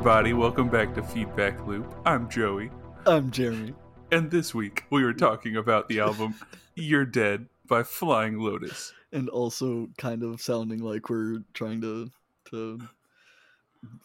[0.00, 1.94] Everybody, welcome back to Feedback Loop.
[2.06, 2.70] I'm Joey,
[3.04, 3.74] I'm Jeremy.
[4.10, 6.36] and this week we were talking about the album
[6.74, 8.94] You're Dead by Flying Lotus.
[9.12, 12.10] And also kind of sounding like we're trying to
[12.48, 12.80] to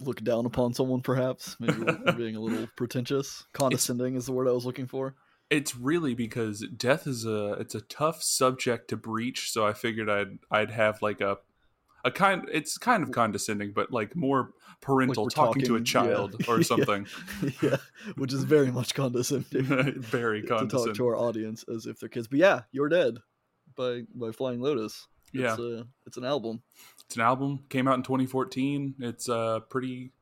[0.01, 1.55] look down upon someone perhaps.
[1.61, 3.45] Maybe we're being a little pretentious.
[3.53, 5.15] Condescending is the word I was looking for.
[5.49, 10.09] It's really because death is a it's a tough subject to breach, so I figured
[10.09, 11.37] I'd I'd have like a
[12.05, 16.09] a kind it's kind of condescending, but like more parental we're talking, to a talking-
[16.09, 16.15] yeah.
[16.15, 17.07] child or something.
[17.61, 17.77] yeah,
[18.15, 19.65] which is very much condescending
[20.01, 22.27] Very condescending to talk to our audience as if they're kids.
[22.27, 23.17] But yeah, You're Dead
[23.75, 25.07] by by Flying Lotus.
[25.33, 25.53] Yeah.
[25.53, 26.61] It's, uh, it's an album.
[27.05, 28.95] It's an album came out in 2014.
[28.99, 30.13] It's uh pretty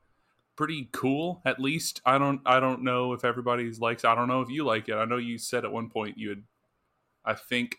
[0.56, 2.02] pretty cool at least.
[2.06, 4.96] I don't I don't know if everybody's likes I don't know if you like it.
[4.96, 6.44] I know you said at one point you had
[7.26, 7.78] I think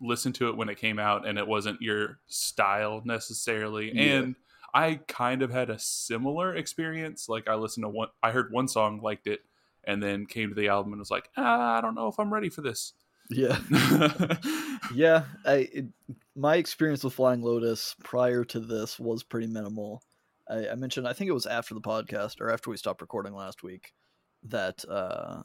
[0.00, 3.92] listened to it when it came out and it wasn't your style necessarily.
[3.94, 4.02] Yeah.
[4.02, 4.36] And
[4.74, 7.28] I kind of had a similar experience.
[7.28, 9.40] Like I listened to one I heard one song, liked it,
[9.84, 12.32] and then came to the album and was like, ah, I don't know if I'm
[12.32, 12.92] ready for this.
[13.30, 13.58] Yeah.
[14.94, 15.86] yeah i it,
[16.34, 20.02] my experience with flying lotus prior to this was pretty minimal
[20.48, 23.34] I, I mentioned i think it was after the podcast or after we stopped recording
[23.34, 23.92] last week
[24.44, 25.42] that uh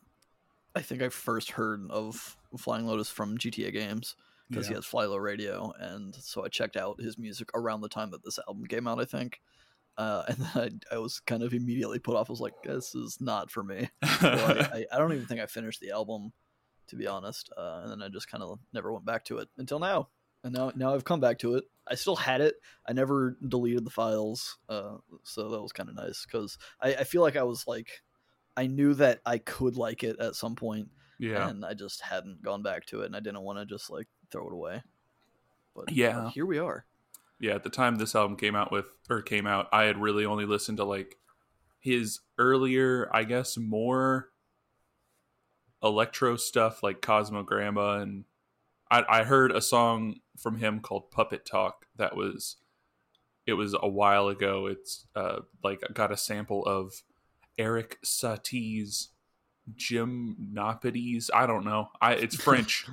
[0.76, 4.16] i think i first heard of flying lotus from gta games
[4.54, 8.12] because he has FlyLo radio and so i checked out his music around the time
[8.12, 9.40] that this album came out i think
[9.98, 12.30] uh, and then I, I was kind of immediately put off.
[12.30, 15.42] I was like, "This is not for me." So I, I, I don't even think
[15.42, 16.32] I finished the album,
[16.88, 17.50] to be honest.
[17.56, 20.10] Uh, and then I just kind of never went back to it until now.
[20.44, 21.64] And now, now I've come back to it.
[21.88, 22.56] I still had it.
[22.88, 27.04] I never deleted the files, uh, so that was kind of nice because I, I
[27.04, 28.02] feel like I was like,
[28.56, 31.50] I knew that I could like it at some point, yeah.
[31.50, 34.08] and I just hadn't gone back to it, and I didn't want to just like
[34.34, 34.84] throw it away.
[35.74, 36.30] But uh, Yeah.
[36.32, 36.86] here we are.
[37.40, 40.26] yeah at the time this album came out with or came out i had really
[40.26, 41.18] only listened to like
[41.80, 44.30] his earlier i guess more
[45.82, 48.24] electro stuff like cosmogramma and
[48.90, 52.58] i, I heard a song from him called puppet talk that was
[53.46, 57.02] it was a while ago it's uh like got a sample of
[57.58, 59.10] eric satie's
[59.76, 62.88] gymnopedies i don't know i it's french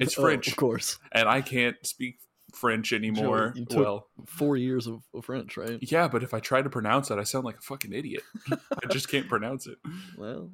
[0.00, 0.98] it's Oh, french of course.
[1.12, 2.18] and i can't speak
[2.54, 5.78] french anymore you took- well Four years of, of French, right?
[5.82, 8.22] yeah, but if I try to pronounce it, I sound like a fucking idiot.
[8.50, 9.78] I just can't pronounce it.
[10.18, 10.50] Well,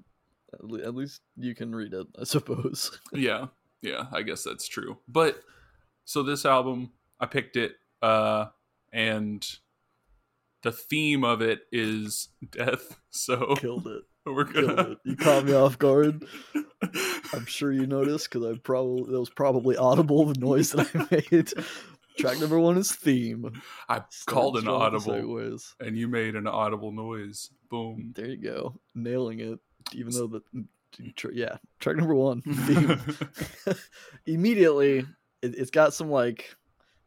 [0.53, 2.99] at, le- at least you can read it, I suppose.
[3.15, 3.47] Yeah,
[3.81, 4.99] yeah, I guess that's true.
[5.09, 5.41] But
[6.05, 8.47] so this album, I picked it, uh,
[8.93, 9.43] and
[10.63, 12.99] the theme of it is death.
[13.11, 14.03] So Killed it.
[14.27, 14.97] we're gonna.
[15.05, 16.25] You caught me off guard.
[17.33, 21.06] I'm sure you noticed because I probably that was probably audible the noise that I
[21.31, 21.53] made.
[22.19, 23.62] Track number one is theme.
[23.88, 27.50] I Start called an strong with the audible, and you made an audible noise.
[27.71, 28.12] Boom.
[28.15, 29.59] There you go, nailing it.
[29.93, 30.43] Even though the
[31.32, 33.00] yeah, track number one theme.
[34.27, 34.99] Immediately,
[35.41, 36.55] it, it's got some like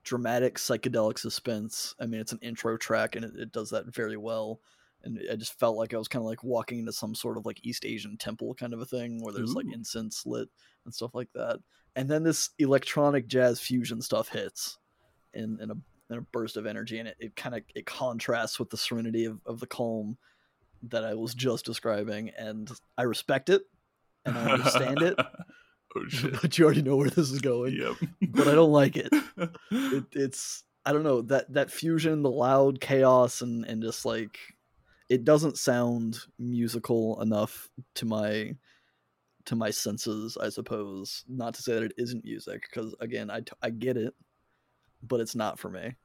[0.04, 1.96] dramatic psychedelic suspense.
[2.00, 4.60] I mean, it's an intro track, and it, it does that very well.
[5.06, 7.46] And I just felt like I was kind of like walking into some sort of
[7.46, 10.50] like East Asian temple kind of a thing where there's like incense lit
[10.84, 11.60] and stuff like that.
[11.96, 14.78] And then this electronic jazz fusion stuff hits
[15.34, 15.76] in, in a
[16.10, 19.26] in a burst of energy, and it, it kind of it contrasts with the serenity
[19.26, 20.18] of, of the calm
[20.90, 23.64] that I was just describing, and I respect it
[24.26, 25.16] and I understand it,
[25.96, 26.42] oh shit.
[26.42, 27.74] but you already know where this is going.
[27.74, 28.10] Yep.
[28.30, 29.10] But I don't like it.
[29.72, 30.06] it.
[30.12, 34.38] It's I don't know that that fusion, the loud chaos, and and just like
[35.10, 38.56] it doesn't sound musical enough to my
[39.46, 40.38] to my senses.
[40.42, 43.98] I suppose not to say that it isn't music, because again, I t- I get
[43.98, 44.14] it,
[45.04, 45.96] but it's not for me.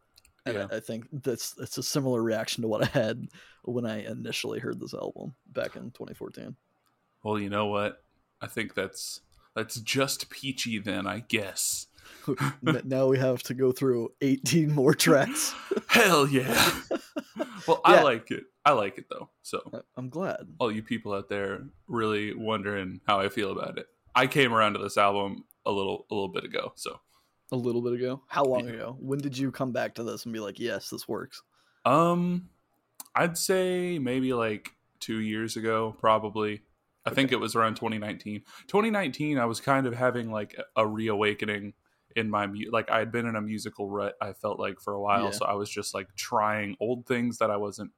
[0.47, 0.67] And Yeah.
[0.71, 3.29] I, I think that's it's a similar reaction to what I had
[3.65, 6.57] when I initially heard this album back in 2014.
[7.23, 8.03] Well, you know what?
[8.41, 9.21] I think that's
[9.55, 11.87] that's just peachy then, I guess.
[12.63, 15.55] Now we have to go through 18 more tracks.
[15.89, 16.73] Hell yeah.
[17.69, 17.97] well, Yeah.
[17.99, 18.45] I like it.
[18.65, 19.31] I like it though.
[19.43, 19.61] So,
[19.97, 20.47] I'm glad.
[20.59, 23.87] all you people out there really wondering how I feel about it.
[24.15, 26.73] I came around to this album a little a little bit ago.
[26.77, 27.01] So,
[27.53, 28.23] A little bit ago.
[28.29, 28.75] How long Yeah.
[28.75, 28.97] ago?
[29.01, 31.43] When did you come back to this and be like, yes, this works?
[31.87, 32.49] um
[33.15, 34.71] I'd say maybe like
[35.01, 36.63] 2 years ago probably.
[37.07, 38.43] I think it was around 2019.
[38.67, 41.73] 2019 I was kind of having like a reawakening
[42.15, 44.93] in my mu- like I had been in a musical rut I felt like for
[44.93, 45.31] a while Yeah.
[45.31, 47.93] so I was just like trying old things that I wasn't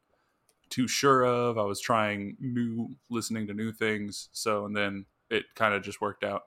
[0.73, 5.45] too sure of I was trying new listening to new things so and then it
[5.55, 6.43] kind of just worked out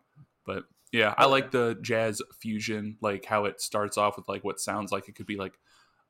[0.45, 4.59] but yeah I like the jazz fusion like how it starts off with like what
[4.59, 5.59] sounds like it could be like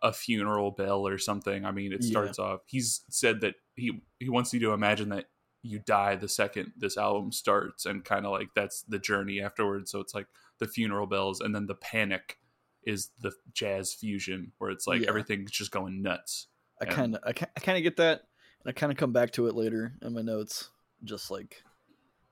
[0.01, 1.65] a funeral bell or something.
[1.65, 2.09] I mean, it Yeah.
[2.12, 2.59] starts off.
[2.65, 5.25] He's said that he he wants you to imagine that
[5.63, 9.89] you die the second this album starts, and kind of like that's the journey afterwards.
[9.89, 10.27] So it's like
[10.59, 12.38] the funeral bells, and then the panic
[12.83, 15.07] is the jazz fusion, where it's like Yeah.
[15.09, 16.47] everything's just going nuts.
[16.81, 18.22] I kind of I, I kind of get that,
[18.63, 20.69] and I kind of come back to it later in my notes,
[21.04, 21.63] just like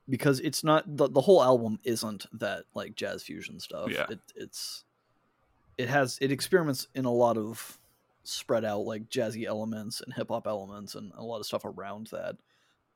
[0.08, 3.90] because it's not the the whole album isn't that like jazz fusion stuff.
[3.90, 4.06] Yeah.
[4.10, 4.84] It, it's
[5.78, 7.78] it has it experiments in a lot of
[8.22, 12.08] spread out like jazzy elements and hip hop elements and a lot of stuff around
[12.08, 12.36] that.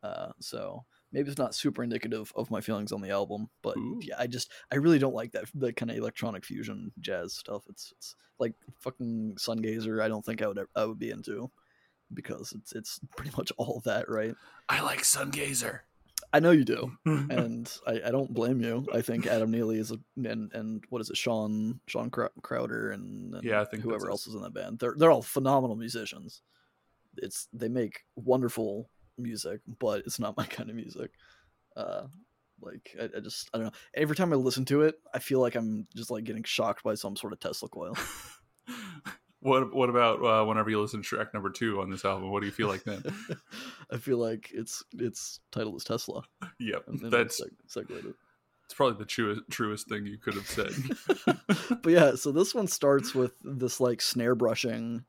[0.02, 4.00] Uh, so maybe it's not super indicative of my feelings on the album, but Ooh.
[4.02, 7.64] yeah, I just I really don't like that that kind of electronic fusion jazz stuff.
[7.68, 10.02] It's it's like fucking Sungazer.
[10.02, 11.50] I don't think I would I would be into
[12.12, 14.34] because it's it's pretty much all that, right?
[14.68, 15.80] I like Sungazer.
[16.32, 18.86] I know you do, and I, I don't blame you.
[18.92, 23.34] I think Adam Neely is a and and what is it, Sean Shawn Crowder and,
[23.34, 24.78] and Yeah, I think whoever else is in that band.
[24.78, 26.42] They're they're all phenomenal musicians.
[27.16, 31.10] It's they make wonderful music, but it's not my kind of music.
[31.76, 32.06] Uh,
[32.60, 33.72] like I, I just I don't know.
[33.94, 36.94] Every time I listen to it, I feel like I'm just like getting shocked by
[36.94, 37.96] some sort of Tesla coil.
[39.40, 42.30] what what about uh, whenever you listen to track number two on this album?
[42.30, 43.02] What do you feel like then?
[43.92, 46.22] I feel like it's its title is Tesla.
[46.58, 48.14] yep, that's seg-
[48.64, 50.72] it's probably the truest truest thing you could have said.
[51.82, 55.04] but yeah, so this one starts with this like snare brushing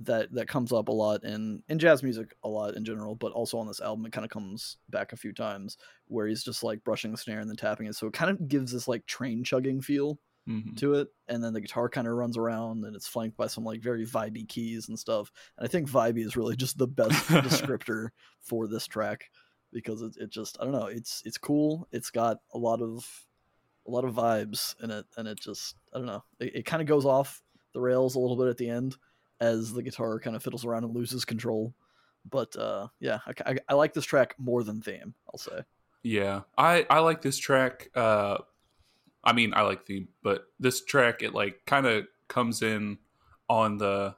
[0.00, 3.32] that that comes up a lot in in jazz music a lot in general, but
[3.32, 6.62] also on this album it kind of comes back a few times where he's just
[6.62, 7.94] like brushing the snare and then tapping it.
[7.94, 10.76] So it kind of gives this like train chugging feel Mhm.
[10.76, 13.64] to it, and then the guitar kind of runs around and it's flanked by some
[13.64, 15.30] like very vibey keys and stuff.
[15.58, 18.10] And I think vibey is really just the best descriptor
[18.40, 19.30] for this track
[19.72, 21.86] because it, it just I don't know it's it's cool.
[21.92, 23.26] It's got a lot of
[23.86, 26.82] a lot of vibes in it, and it just I don't know it, it kind
[26.82, 27.42] of goes off
[27.74, 28.96] the rails a little bit at the end
[29.42, 31.74] as the guitar kind of fiddles around and loses control.
[32.30, 35.14] But uh, yeah, I, I, I like this track more than theme.
[35.32, 35.62] I'll say.
[36.04, 37.88] Yeah, I I like this track.
[37.94, 38.38] Uh,
[39.24, 42.98] I mean, I like theme, but this track it like kind of comes in
[43.48, 44.14] on the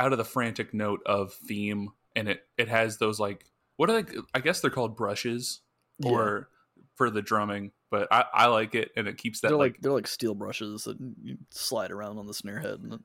[0.00, 3.44] out of the frantic note of theme, and it it has those like
[3.76, 4.12] what are they?
[4.34, 5.60] I guess they're called brushes
[5.98, 6.10] Yeah.
[6.10, 6.48] or
[6.94, 9.80] for the drumming, but I I like it, and it keeps that they're like, like.
[9.80, 13.00] they're like steel brushes that you slide around on the snare head, and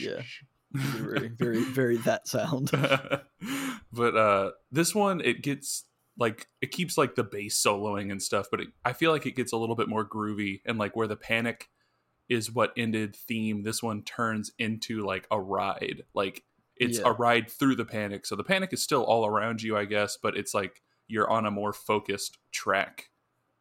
[0.00, 0.20] Yeah.
[0.20, 0.28] it's
[0.72, 2.70] very very very that sound.
[3.92, 5.84] but uh this one it gets
[6.18, 9.36] like it keeps like the bass soloing and stuff but it, i feel like it
[9.36, 11.68] gets a little bit more groovy and like where the panic
[12.28, 16.42] is what ended theme this one turns into like a ride like
[16.76, 17.08] it's Yeah.
[17.08, 20.16] a ride through the panic so the panic is still all around you i guess
[20.20, 23.10] but it's like you're on a more focused track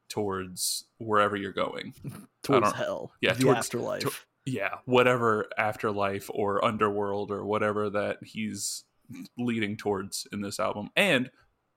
[0.10, 1.94] towards wherever you're going
[2.44, 4.02] towards hell, yeah, towards- afterlife.
[4.04, 4.12] to-
[4.46, 8.84] yeah whatever afterlife or underworld or whatever that he's
[9.38, 11.32] leading towards in this album and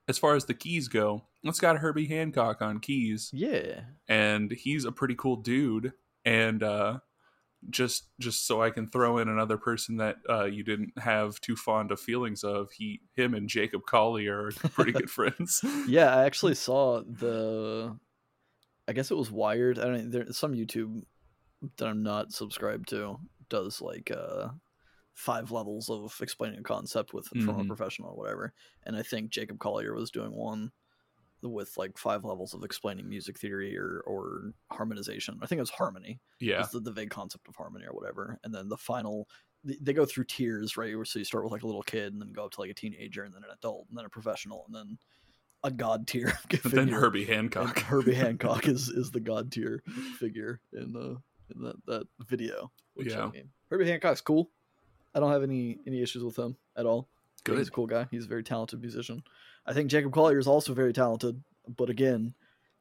[0.09, 4.85] as far as the keys go it's got herbie hancock on keys yeah, and he's
[4.85, 5.93] a pretty cool dude
[6.25, 6.99] and uh
[7.71, 11.55] just just so i can throw in another person that uh you didn't have too
[11.55, 16.13] fond of feelings of he him and jacob collier are pretty good friends yeah.
[16.17, 17.97] I actually saw the.
[18.89, 19.79] I guess it was Wired.
[19.79, 20.05] I don't.
[20.05, 21.03] know, There's some YouTube
[21.79, 24.49] that I'm not subscribed to does like uh
[25.15, 27.69] five levels of explaining a concept with from a Mhm.
[27.69, 28.53] professional or whatever.
[28.85, 30.71] And I think Jacob Collier was doing one
[31.43, 35.39] with like five levels of explaining music theory or or harmonization.
[35.43, 36.21] I think it was harmony.
[36.41, 39.27] yeah is the, the vague concept of harmony or whatever and then the final
[39.65, 42.21] they, they go through tiers right so you start with like a little kid and
[42.21, 44.65] then go up to like a teenager and then an adult and then a professional
[44.67, 44.99] and then
[45.67, 46.33] a god tier
[46.65, 49.83] then herbie And hancock herbie hancock is is the god tier
[50.19, 51.19] figure in the
[51.55, 53.25] in that that video which Yeah.
[53.27, 54.51] i mean herbie hancock's cool.
[55.15, 57.09] I don't have any any issues with him at all.
[57.45, 58.07] Think he's a cool guy.
[58.11, 59.23] He's a very talented musician.
[59.67, 61.43] I think jacob collier is also very talented
[61.77, 62.35] but again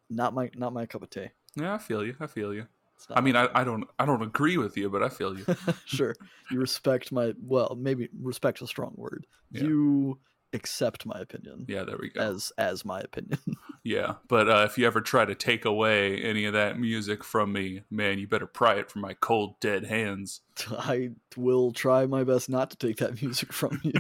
[0.10, 1.30] not my not my cup of tea.
[1.56, 2.16] Yeah i feel you.
[2.20, 2.68] I feel you.
[3.10, 5.46] I mean, I, I don't I don't agree with you, but I feel you.
[5.86, 6.16] sure.
[6.50, 9.28] You respect my well, maybe respect a strong word.
[9.52, 9.64] Yeah.
[9.64, 10.20] You
[10.56, 12.20] accept my opinion Yeah, there we go.
[12.22, 13.40] as as my opinion.
[13.84, 17.54] yeah, but uh, if you ever try to take away any of that music from
[17.54, 20.42] me, man, you better pry it from my cold, dead hands.
[20.72, 23.94] I will try my best not to take that music from you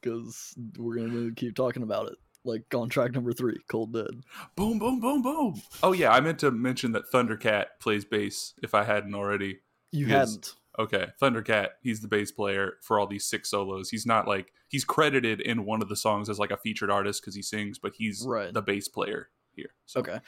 [0.00, 2.16] because we're gonna keep talking about it.
[2.44, 4.22] Like on track number three, Cold Dead.
[4.56, 5.60] boom, boom, boom, boom.
[5.82, 8.54] Oh yeah, I meant to mention that Thundercat plays bass.
[8.62, 9.58] If I hadn't already.
[9.90, 10.54] You hadn't.
[10.78, 11.70] Okay, Thundercat.
[11.82, 13.90] He's the bass player for all these six solos.
[13.90, 17.20] He's not like he's credited in one of the songs as like a featured artist
[17.20, 18.52] because he sings, but he's Right.
[18.54, 19.70] the bass player here.
[19.86, 20.20] So, Okay.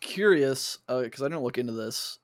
[0.00, 2.18] Curious, because I didn't look into this.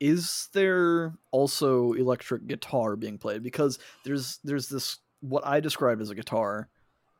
[0.00, 3.42] is there also electric guitar being played?
[3.42, 6.68] Because there's there's this what I described as a guitar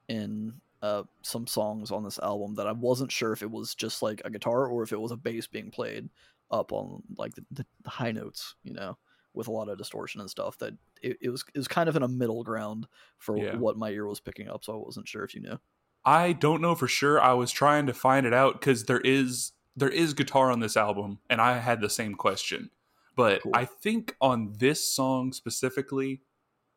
[0.09, 4.01] in uh, some songs on this album that I wasn't sure if it was just
[4.01, 6.09] like a guitar or if it was a bass being played
[6.53, 8.97] up on like the, the high notes, you know,
[9.35, 10.59] with a lot of distortion and stuff.
[10.59, 12.87] That it, it was it was kind of in a middle ground
[13.19, 13.57] for Yeah.
[13.57, 15.59] what my ear was picking up, so I wasn't sure if you knew.
[16.05, 17.21] I don't know for sure.
[17.21, 20.77] I was trying to find it out because there is there is guitar on this
[20.77, 22.71] album, and I had the same question.
[23.15, 23.53] But Cool.
[23.55, 26.23] I think on this song specifically,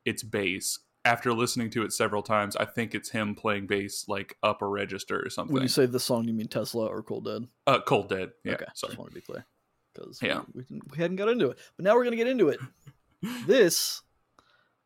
[0.06, 0.80] it's bass.
[1.04, 4.68] After listening to it several times, I think it's him playing bass like up a
[4.68, 5.54] register or something.
[5.54, 7.48] When you say the song, you mean Tesla or Cold Dead?
[7.66, 8.32] uh, Cold Dead.
[8.44, 8.92] Yeah, okay, sorry.
[8.92, 9.46] just want to be clear
[9.94, 10.42] because Yeah.
[10.54, 12.60] we, we, we hadn't got into it, but now we're gonna get into it.
[13.48, 14.02] this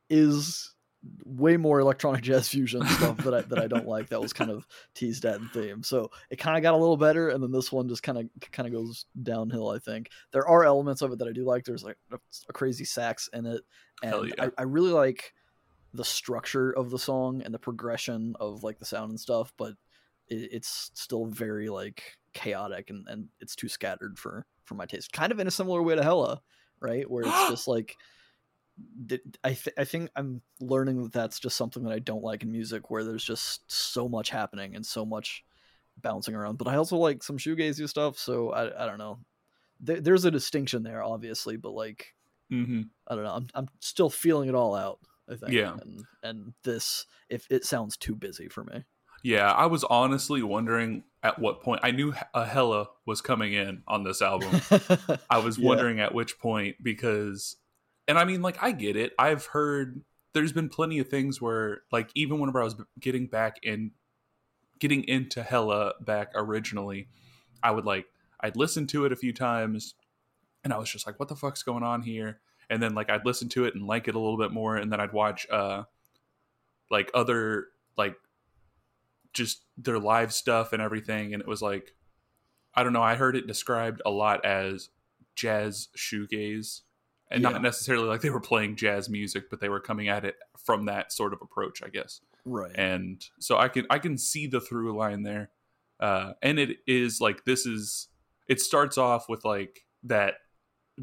[0.09, 0.71] is
[1.23, 4.09] way more electronic jazz fusion stuff that I that I don't like.
[4.09, 5.83] That was kind of teased at in theme.
[5.83, 8.51] So it kind of got a little better, and then this one just kind of
[8.51, 9.69] kind of goes downhill.
[9.69, 11.63] I think there are elements of it that I do like.
[11.63, 12.17] There's like a,
[12.49, 13.61] a crazy sax in it,
[14.03, 14.45] and yeah.
[14.45, 15.33] I, I really like
[15.93, 19.53] the structure of the song and the progression of like the sound and stuff.
[19.57, 19.73] But
[20.27, 25.11] it, it's still very like chaotic and, and it's too scattered for for my taste.
[25.11, 26.41] Kind of in a similar way to Hella,
[26.79, 27.09] right?
[27.09, 27.95] Where it's just like
[29.43, 32.51] I th- I think I'm learning that that's just something that I don't like in
[32.51, 35.43] music, where there's just so much happening and so much
[36.01, 36.57] bouncing around.
[36.57, 39.19] But I also like some shoegazy stuff, so I I don't know.
[39.79, 42.15] There, there's a distinction there, obviously, but like
[42.49, 43.33] hmm I don't know.
[43.33, 44.99] I'm I'm still feeling it all out.
[45.29, 45.53] I think.
[45.53, 45.77] Yeah.
[45.81, 48.83] And and this, if it sounds too busy for me.
[49.25, 53.81] Yeah, I was honestly wondering at what point I knew a Hella was coming in
[53.87, 54.61] on this album.
[55.31, 55.65] I was Yeah.
[55.69, 57.55] wondering at which point because,
[58.07, 59.13] and I mean, like, I get it.
[59.17, 60.01] I've heard
[60.33, 63.93] there's been plenty of things where, like, even whenever I was getting back in,
[64.77, 67.07] getting into Hella back originally,
[67.63, 68.05] I would like,
[68.41, 69.95] I'd listen to it a few times
[70.63, 72.41] and I was just like, what the fuck's going on here?
[72.69, 74.75] And then, like, I'd listen to it and like it a little bit more.
[74.75, 75.85] And then I'd watch, uh,
[76.91, 78.15] like, other, like,
[79.35, 81.33] just their live stuff and everything.
[81.33, 81.93] And it was like,
[82.73, 83.03] I don't know.
[83.03, 84.89] I heard it described a lot as
[85.35, 86.81] jazz shoegaze,
[87.29, 87.49] and Yeah.
[87.49, 90.85] not necessarily like they were playing jazz music, but they were coming at it from
[90.85, 92.21] that sort of approach, I guess.
[92.45, 92.71] right.
[92.75, 95.49] And so I can I can see the through line there,
[95.99, 98.07] uh, and it is like this is
[98.47, 100.35] it starts off with like that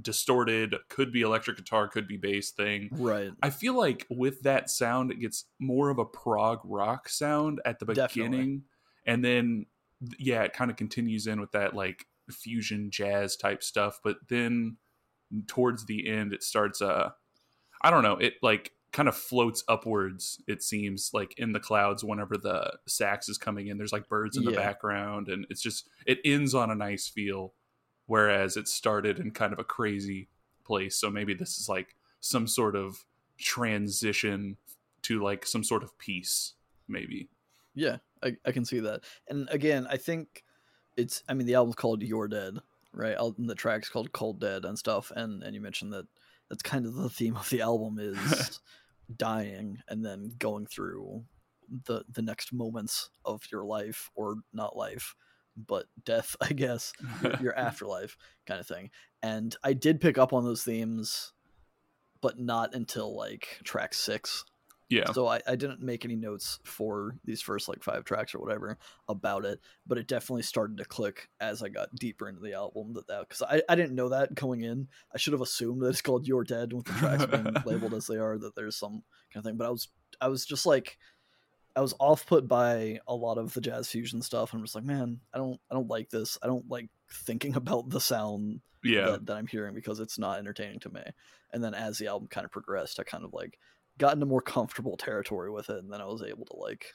[0.01, 3.33] distorted could be electric guitar, could be bass thing, right.
[3.43, 7.79] I feel like with that sound, it gets more of a prog rock sound at
[7.79, 8.31] the Definitely.
[8.31, 8.63] beginning,
[9.07, 9.67] and then
[10.19, 14.01] yeah, it kind of continues in with that like fusion jazz type stuff.
[14.03, 14.77] But then
[15.47, 16.83] towards the end, it starts.
[16.83, 17.11] Uh,
[17.83, 18.17] I don't know.
[18.17, 20.43] It like kind of floats upwards.
[20.47, 23.79] It seems like in the clouds whenever the sax is coming in.
[23.79, 27.55] There's like birds in the background, and it's just it ends on a nice feel,
[28.13, 30.29] whereas it started in kind of a crazy
[30.65, 30.97] place.
[30.97, 33.07] So maybe this is like some sort of
[33.39, 34.59] transition
[35.01, 36.53] to like some sort of peace,
[36.87, 37.31] maybe.
[37.75, 39.01] Yeah, I, I can see that.
[39.31, 40.45] And again, I think
[40.95, 41.23] it's.
[41.27, 42.59] I mean, the album's called "You're Dead,"
[42.93, 43.17] right?
[43.19, 45.11] And the track's called "Cold Dead" and stuff.
[45.17, 46.05] And and you mentioned that
[46.51, 48.61] that's kind of the theme of the album is
[49.17, 51.25] dying and then going through
[51.87, 55.15] the the next moments of your life or not life,
[55.57, 56.93] but death, I guess.
[57.23, 58.17] your, your afterlife
[58.47, 58.91] kind of thing.
[59.23, 61.33] And I did pick up on those themes,
[62.21, 64.45] but not until like track six.
[64.89, 68.41] yeah, So I, I didn't make any notes for these first like five tracks or
[68.41, 68.79] whatever
[69.09, 72.93] about it, but it definitely started to click as I got deeper into the album
[72.95, 74.89] that that because I, I didn't know that going in.
[75.15, 78.07] I should have assumed that it's called You're Dead with the tracks being labeled as
[78.07, 79.57] they are that there's some kind of thing.
[79.57, 79.89] But I was
[80.21, 80.99] I was just like
[81.75, 84.75] I was off put by a lot of the jazz fusion stuff and I'm just
[84.75, 86.39] like, man, I don't I don't like this.
[86.43, 90.39] I don't like thinking about the sound yeah, that, that I'm hearing because it's not
[90.39, 91.03] entertaining to me.
[91.53, 93.59] And then as the album kind of progressed, I kind of like
[93.99, 96.87] got into more comfortable territory with it, and then I was able to like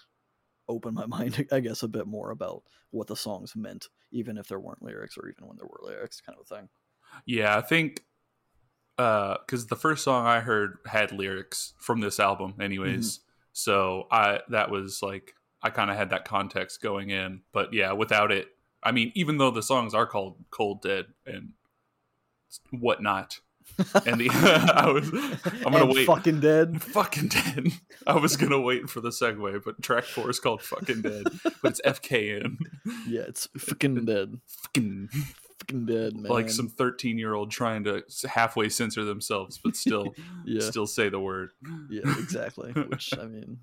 [0.68, 4.48] open my mind, I guess, a bit more about what the songs meant, even if
[4.48, 6.70] there weren't lyrics or even when there were lyrics, kind of a thing.
[7.26, 7.56] yeah.
[7.56, 8.04] I think
[8.98, 13.20] uh, because the first song I heard had lyrics from this album, anyways.
[13.20, 13.24] Mm-hmm.
[13.58, 15.34] So I that was like
[15.64, 18.50] I kind of had that context going in, but yeah, without it,
[18.84, 21.54] I mean, even though the songs are called "Cold Dead" and
[22.70, 23.40] whatnot,
[24.06, 24.30] and the
[24.76, 25.10] I was
[25.66, 26.06] I'm gonna And wait.
[26.06, 26.80] Fucking dead.
[26.94, 27.70] Fucking dead.
[28.06, 31.24] I was gonna wait for the segue, but track four is called "Fucking Dead,"
[31.64, 32.58] but it's FKN.
[33.08, 34.40] Yeah, it's fucking dead.
[34.46, 35.10] Fucking
[35.60, 36.32] Fucking dead, man.
[36.32, 40.14] like some 13 year old trying to halfway censor themselves, but still
[40.46, 41.50] yeah, still say the word.
[41.90, 42.72] yeah, exactly.
[42.74, 43.60] Which I mean,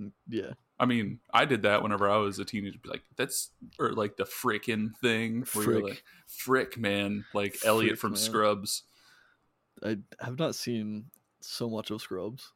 [0.00, 0.52] Mm, Yeah.
[0.78, 2.78] I mean, I did that whenever I was a teenager.
[2.86, 5.44] Like, that's or like the frickin' thing.
[5.52, 5.84] Where you're Frick.
[5.84, 8.18] like, frick, man, like Elliot from man.
[8.18, 8.84] Scrubs.
[9.84, 11.10] I have not seen
[11.42, 12.52] so much of Scrubs.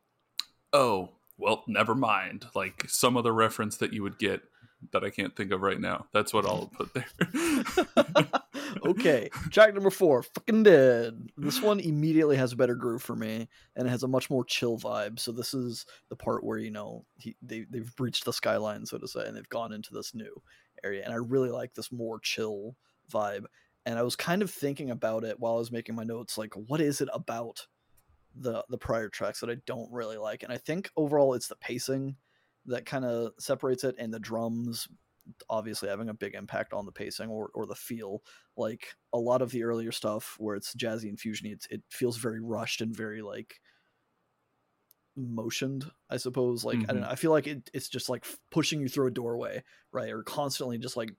[0.73, 2.47] Oh, well, never mind.
[2.54, 4.40] Like some other reference that you would get
[4.93, 6.07] that I can't think of right now.
[6.12, 7.07] That's what I'll put there.
[8.87, 11.29] okay, track number four, fucking dead.
[11.37, 14.45] This one immediately has a better groove for me, and it has a much more
[14.45, 15.19] chill vibe.
[15.19, 18.99] So this is the part where you know he, they they've breached the skyline, so
[18.99, 20.43] to say, and they've gone into this new
[20.83, 22.76] area, and I really like this more chill
[23.12, 23.45] vibe.
[23.87, 26.55] And I was kind of thinking about it while I was making my notes, like
[26.55, 27.67] what is it about
[28.35, 30.43] the the prior tracks that I don't really like?
[30.43, 32.17] And I think overall it's the pacing
[32.66, 34.88] that kind of separates it, and the drums
[35.49, 38.23] obviously having a big impact on the pacing or, or the feel.
[38.56, 42.16] Like a lot of the earlier stuff where it's jazzy and fusiony it's, it feels
[42.16, 43.61] very rushed and very like
[45.16, 46.64] motioned i suppose.
[46.64, 47.00] Like i don't mm-hmm.
[47.02, 50.23] know i feel like it, it's just like pushing you through a doorway right or
[50.23, 51.11] constantly just like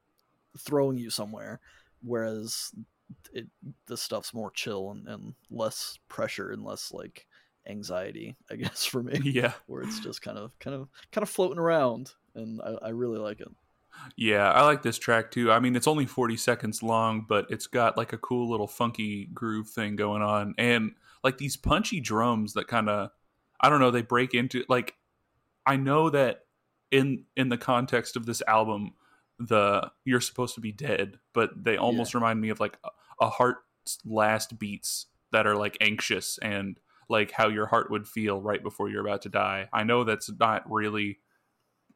[0.57, 1.59] throwing you somewhere
[2.01, 2.71] whereas
[3.33, 3.47] it
[3.87, 7.27] this stuff's more chill and, and less pressure and less like
[7.67, 9.53] anxiety i guess for me yeah.
[9.67, 13.19] where it's just kind of kind of kind of floating around and i, I really
[13.19, 13.49] like it
[14.17, 15.51] Yeah, I like this track too.
[15.51, 19.29] I mean, it's only 40 seconds long, but it's got like a cool little funky
[19.33, 20.91] groove thing going on and
[21.23, 23.09] like these punchy drums that kind of
[23.59, 24.95] I don't know, they break into like
[25.65, 26.41] I know that
[26.91, 28.93] in in the context of this album
[29.39, 32.89] the you're supposed to be dead, but they almost remind me of like a,
[33.25, 38.41] a heart's last beats that are like anxious and like how your heart would feel
[38.41, 39.69] right before you're about to die.
[39.73, 41.19] I know that's not really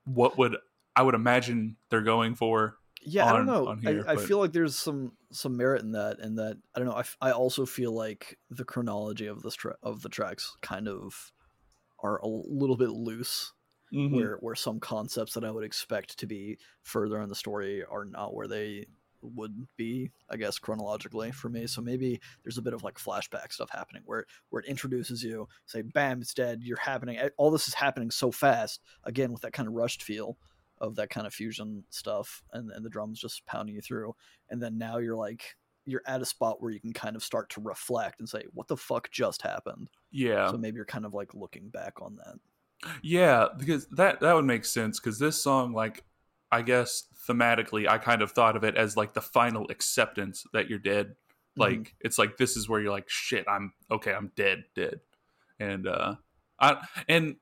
[0.05, 0.57] what would
[0.95, 2.75] I would imagine they're going for.
[3.01, 6.19] yeah i don't know here, I, I feel like there's some some merit in that
[6.19, 9.55] and that i don't know I, f- I also feel like the chronology of this
[9.55, 11.31] tra- of the tracks kind of
[12.03, 13.53] are a little bit loose
[13.93, 14.11] Mhm.
[14.11, 18.05] where where some concepts that i would expect to be further in the story are
[18.05, 18.85] not where they
[19.21, 21.67] would be i guess chronologically for me.
[21.67, 25.47] So maybe there's a bit of like flashback stuff happening where where it introduces you
[25.65, 27.19] say bam it's dead you're happening.
[27.37, 30.37] All this is happening so fast again with that kind of rushed feel
[30.79, 34.15] of that kind of fusion stuff and, and the drums just pounding you through.
[34.49, 35.55] And then now you're like
[35.85, 38.67] you're at a spot where you can kind of start to reflect and say what
[38.67, 39.89] the fuck just happened?
[40.11, 40.49] Yeah.
[40.49, 42.35] so maybe you're kind of like looking back on that.
[43.01, 46.03] Yeah, because that that would make sense because this song, like,
[46.51, 50.69] I guess thematically, I kind of thought of it as like the final acceptance that
[50.69, 51.15] you're dead.
[51.55, 51.91] Like, Mhm.
[52.01, 55.01] it's like this is where you're like, shit, I'm okay, I'm dead, dead.
[55.59, 56.15] And uh,
[56.59, 57.35] I and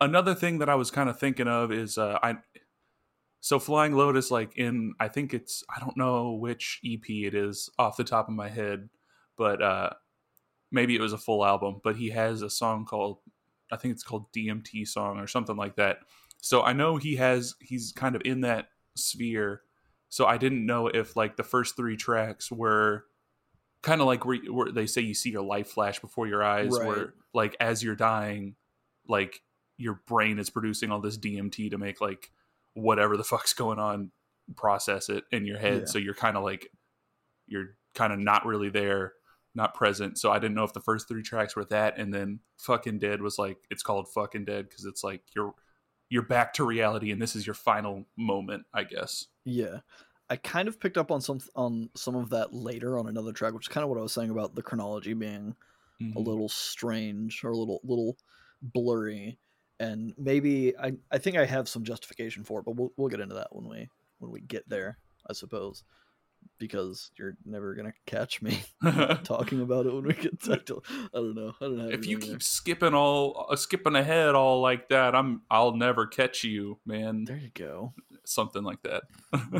[0.00, 2.38] another thing that I was kind of thinking of is uh, I.
[3.40, 7.68] So Flying Lotus, like in, I think it's I don't know which EP it is
[7.78, 8.88] off the top of my head,
[9.36, 9.90] but uh,
[10.72, 11.80] maybe it was a full album.
[11.84, 13.18] But he has a song called
[13.72, 15.98] I think it's called DMT song or something like that.
[16.44, 19.62] So I know he has he's kind of in that sphere.
[20.10, 23.06] So I didn't know if like the first three tracks were
[23.82, 26.70] kind of like where, where they say you see your life flash before your eyes,
[26.70, 26.86] Right.
[26.86, 28.56] where like as you're dying,
[29.08, 29.40] like
[29.78, 32.30] your brain is producing all this DMT to make like
[32.74, 34.10] whatever the fuck's going on
[34.54, 35.78] process it in your head.
[35.78, 35.86] Yeah.
[35.86, 36.68] So you're kind of like
[37.46, 39.14] you're kind of not really there
[39.54, 40.18] not present.
[40.18, 43.22] So I didn't know if the first three tracks were that, and then "Fucking Dead"
[43.22, 45.54] was like it's called "Fucking Dead" because it's like you're
[46.08, 49.28] you're back to reality, and this is your final moment, I guess.
[49.44, 49.80] Yeah.
[50.30, 53.52] I kind of picked up on some on some of that later on another track,
[53.52, 55.54] which is kind of what I was saying about the chronology being
[56.16, 56.20] a Mhm.
[56.20, 58.18] little strange or a little little
[58.62, 59.38] blurry.
[59.80, 63.20] And maybe I, I think I have some justification for it, but we'll we'll get
[63.20, 65.84] into that when we when we get there, I suppose.
[66.58, 68.62] Because you're never gonna catch me
[69.24, 71.52] talking about it when we get to I don't know.
[71.60, 71.88] I don't know.
[71.88, 76.44] if you keep skipping all uh, skipping ahead all like that, I'm I'll never catch
[76.44, 77.24] you, man.
[77.24, 77.92] there you go.
[78.26, 79.02] Something like that.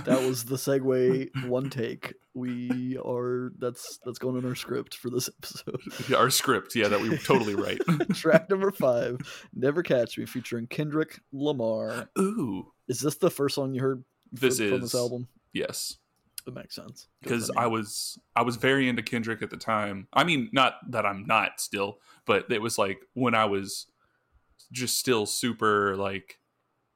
[0.07, 2.15] That was the segue one take.
[2.33, 6.15] We are that's that's going in our script for this episode.
[6.17, 6.75] our script.
[6.75, 7.79] Yeah, that we were totally right.
[8.15, 9.19] Track number five,
[9.55, 12.09] "Never Catch Me," featuring Kendrick Lamar.
[12.19, 15.29] Ooh, Is this the first song you heard this from, is from this album?
[15.53, 15.99] Yes,
[16.47, 20.09] It makes sense because I was I was very into Kendrick at the time.
[20.13, 23.87] I mean, not that I'm not still, but it was like when I was
[24.73, 26.39] just still super like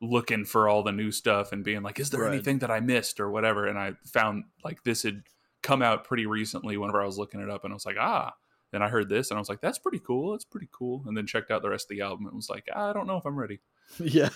[0.00, 2.32] looking for all the new stuff and being like, is there Right.
[2.34, 3.66] anything that I missed or whatever?
[3.66, 5.22] And I found like this had
[5.62, 8.34] come out pretty recently whenever I was looking it up, and I was like, ah.
[8.70, 10.32] Then I heard this and I was like, that's pretty cool.
[10.32, 11.02] That's pretty cool.
[11.06, 13.16] And then checked out the rest of the album and was like, I don't know
[13.16, 13.60] if I'm ready.
[14.00, 14.28] yeah,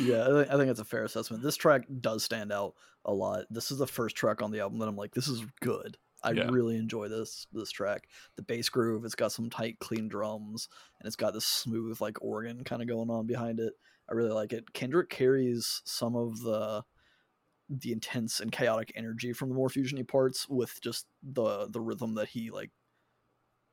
[0.00, 0.24] yeah.
[0.24, 1.42] I think, I think that's a fair assessment.
[1.42, 3.44] This track does stand out a lot.
[3.50, 5.96] This is the first track on the album that I'm like, this is good.
[6.24, 6.50] I Yeah.
[6.50, 8.08] really enjoy this this track.
[8.36, 10.68] The bass groove, it's got some tight, clean drums,
[10.98, 13.74] and it's got this smooth like organ kind of going on behind it.
[14.10, 14.72] I really like it.
[14.72, 16.82] Kendrick carries some of the
[17.68, 22.14] the intense and chaotic energy from the more fusiony parts with just the the rhythm
[22.14, 22.70] that he like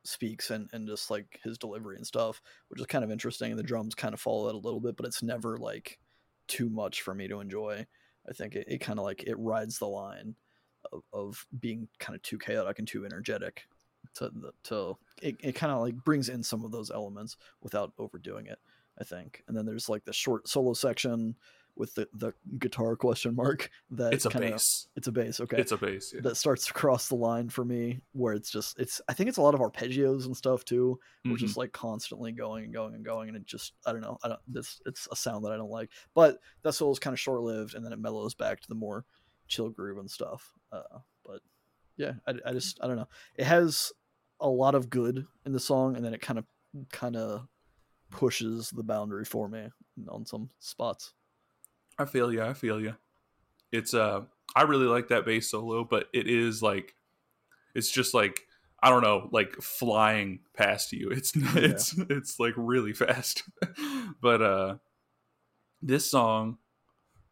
[0.08, 3.52] speaks and and just like his delivery and stuff, which is kind of interesting.
[3.52, 6.00] And the drums kind of follow that a little bit, but it's never like
[6.48, 7.86] too much for me to enjoy.
[8.28, 10.36] I think it, it kind of like it rides the line
[10.92, 13.68] of, of being kind of too chaotic and too energetic
[14.16, 17.92] to the to it, it kind of like brings in some of those elements without
[17.98, 18.60] overdoing it
[19.00, 21.36] i think and then there's like the short solo section
[21.78, 24.88] with the the guitar question mark that It's a kinda- bass.
[24.96, 26.14] it's a bass okay It's a bass.
[26.14, 26.22] Yeah.
[26.22, 29.38] that starts to cross the line for me where it's just it's i think it's
[29.38, 31.46] a lot of arpeggios and stuff too which Mhm.
[31.46, 34.28] is like constantly going and going and going and it just i don't know i
[34.30, 37.20] don't this it's a sound that i don't like but that solo is kind of
[37.20, 39.06] short lived and then it mellows back to the more
[39.48, 40.82] chill groove and stuff uh
[41.26, 41.42] but
[41.98, 43.92] yeah I, I just i don't know it has
[44.40, 46.46] a lot of good in the song and then it kind of
[46.92, 47.48] kind of
[48.10, 49.70] pushes the boundary for me
[50.10, 51.14] on some spots
[51.98, 52.42] I feel you.
[52.44, 52.96] I feel you.
[53.72, 54.22] It's uh,
[54.56, 56.96] I really like that bass solo, but it is like,
[57.74, 58.42] it's just like
[58.82, 61.10] I don't know, like flying past you.
[61.10, 63.44] It's it's it's like really fast.
[64.22, 64.76] but uh,
[65.82, 66.58] this song,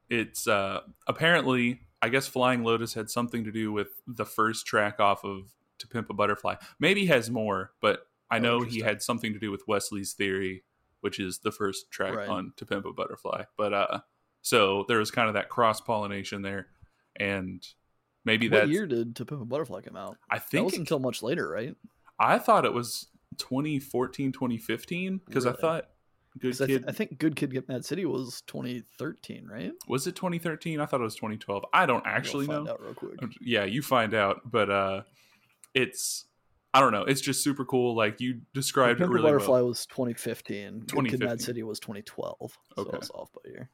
[0.10, 5.00] it's uh, apparently I guess Flying Lotus had something to do with the first track
[5.00, 6.56] off of To Pimp a Butterfly.
[6.80, 10.64] Maybe has more, but I Oh, know he had something to do with Wesley's Theory,
[11.02, 12.28] which is the first track Right.
[12.28, 13.44] on To Pimp a Butterfly.
[13.58, 14.00] But uh,
[14.44, 16.68] so there was kind of that cross pollination there,
[17.16, 17.66] and
[18.26, 21.00] maybe that year did to pimp a butterfly come out I that think wasn't until
[21.00, 21.76] much later right
[22.20, 25.62] I thought it was 2014, 2015 because I Really?
[25.62, 25.90] thought
[26.40, 29.72] Good 'Cause I, th- Kid I think good kid get mad city was 2013 right
[29.88, 30.80] was it 2013?
[30.80, 31.64] I thought it was 2012.
[31.74, 32.72] I don't actually find know.
[32.72, 35.02] out real quick Yeah, you find out, but uh
[35.76, 36.26] it's
[36.74, 37.04] I don't know.
[37.04, 37.96] It's just super cool.
[37.96, 39.68] Like you described it Pimp a really Butterfly well.
[39.68, 40.80] was 2015.
[40.80, 41.28] Good Kid, 2015.
[41.30, 42.36] Mad City was 2012.
[42.76, 42.90] So Okay.
[42.94, 43.70] I was off by a year.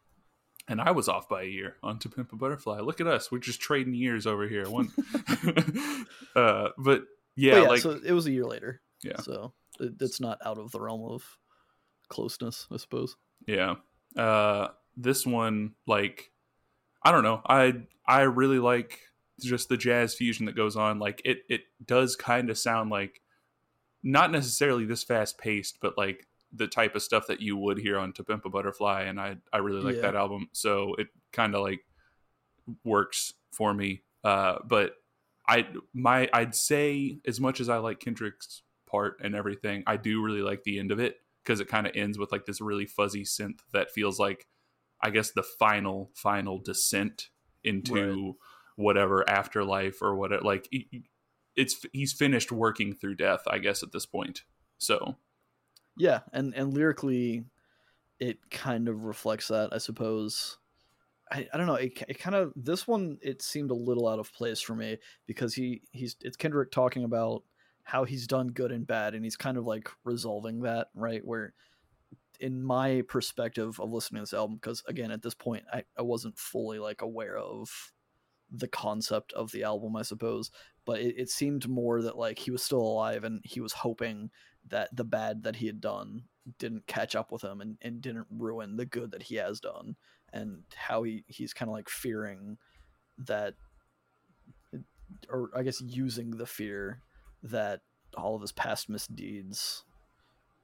[0.70, 2.80] And I was off by a year on To Pimp a Butterfly.
[2.82, 3.32] Look at us.
[3.32, 4.70] We're just trading years over here.
[4.70, 4.92] One
[6.36, 7.04] uh but
[7.36, 8.82] yeah, But yeah, like so it was a year later.
[9.04, 9.20] Yeah.
[9.20, 11.24] So it, it's not out of the realm of
[12.08, 13.16] closeness, I suppose.
[13.48, 13.76] Yeah.
[14.16, 16.32] Uh this one like
[17.04, 17.42] I don't know.
[17.48, 19.00] I I really like
[19.42, 21.00] just the jazz fusion that goes on.
[21.00, 23.22] Like it it does kind of sound like
[24.04, 27.98] not necessarily this fast paced, but like the type of stuff that you would hear
[27.98, 30.02] on To Pimp a Butterfly and I I really like Yeah.
[30.04, 30.50] that album.
[30.54, 31.82] So it kind of like
[32.84, 34.04] works for me.
[34.24, 34.94] Uh but
[35.48, 40.22] I my I'd say as much as I like Kendrick's part and everything, I do
[40.24, 42.86] really like the end of it because it kind of ends with like this really
[42.86, 44.48] fuzzy synth that feels like
[45.02, 47.30] I guess the final final descent
[47.64, 48.38] into
[48.76, 51.10] whatever afterlife or what like he- he-
[51.56, 54.44] it's he's finished working through death I guess at this point.
[54.78, 55.18] So
[56.00, 57.44] Yeah, and and lyrically,
[58.20, 60.58] it kind of reflects that, I suppose.
[61.32, 61.76] I, I don't know.
[61.76, 64.98] It, it kind of this one it seemed a little out of place for me
[65.28, 67.44] because he he's it's Kendrick talking about
[67.84, 71.54] how he's done good and bad, and he's kind of like resolving that right where.
[72.42, 76.04] In my perspective of listening to this album, because again, at this point, I, I
[76.04, 77.70] wasn't fully like aware of
[78.52, 80.52] the concept of the album, I suppose,
[80.86, 84.32] but it, it seemed more that like he was still alive and he was hoping
[84.70, 86.24] that the bad that he had done
[86.58, 89.96] didn't catch up with him and, and didn't ruin the good that he has done
[90.34, 92.58] and how he he's kind of like fearing
[93.18, 93.54] that
[95.30, 97.02] or i guess using the fear
[97.44, 97.82] that
[98.16, 99.84] all of his past misdeeds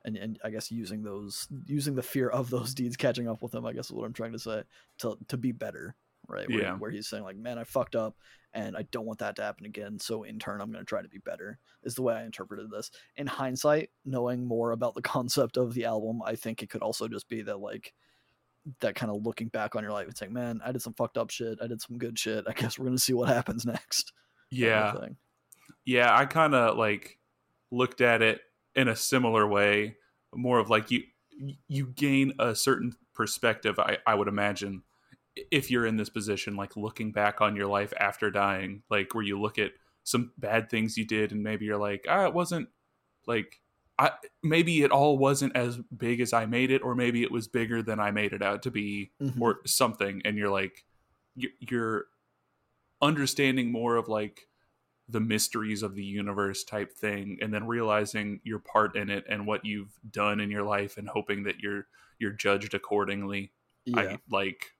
[0.04, 3.54] and, and i guess using those using the fear of those deeds catching up with
[3.54, 4.64] him i guess is what i'm trying to say
[5.00, 5.96] to to be better
[6.28, 6.76] right where, Yeah.
[6.78, 8.16] where he's saying like man i fucked up
[8.56, 11.02] and i don't want that to happen again so in turn i'm going to try
[11.02, 12.90] to be better is the way i interpreted this.
[13.18, 17.08] In hindsight knowing more about the concept of the album i think it could also
[17.08, 17.94] just be that like
[18.80, 21.18] that kind of looking back on your life and saying man i did some fucked
[21.18, 23.66] up shit i did some good shit i guess we're going to see what happens
[23.66, 24.12] next
[24.52, 25.08] kind of yeah,
[25.86, 27.20] yeah, I kind of like
[27.72, 28.42] looked at it
[28.76, 29.96] in a similar way,
[30.34, 31.04] more of like you
[31.68, 33.80] you gain a certain perspective.
[33.80, 34.84] I I would imagine
[35.52, 39.24] if you're in this position, like looking back on your life after dying, like where
[39.24, 39.72] you look at
[40.04, 42.70] some bad things you did, and maybe you're like, ah, it wasn't
[43.28, 43.62] like.
[43.98, 44.12] I,
[44.44, 47.82] maybe it all wasn't as big as I made it, or maybe it was bigger
[47.82, 49.40] than I made it out to be, Mhm.
[49.40, 50.84] or something and you're like
[51.38, 52.08] you- you're
[53.02, 54.48] understanding more of like
[55.08, 59.46] the mysteries of the universe type thing and then realizing your part in it and
[59.46, 61.88] what you've done in your life and hoping that you're
[62.20, 63.52] you're judged accordingly
[63.86, 64.75] yeah I, like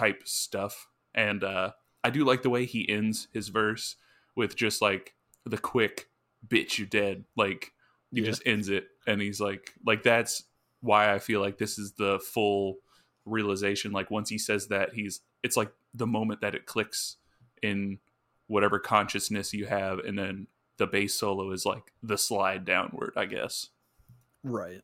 [0.00, 1.70] type stuff and uh
[2.04, 3.96] i do like the way he ends his verse
[4.36, 6.08] with just like the quick
[6.46, 7.72] bitch you dead like
[8.12, 8.26] he Yeah.
[8.30, 10.44] just ends it and he's like like that's
[10.80, 12.78] why i feel like this is the full
[13.26, 17.16] realization like once he says that he's it's like the moment that it clicks
[17.62, 17.98] in
[18.46, 20.46] whatever consciousness you have and then
[20.78, 23.68] the bass solo is like the slide downward i guess
[24.42, 24.80] Right.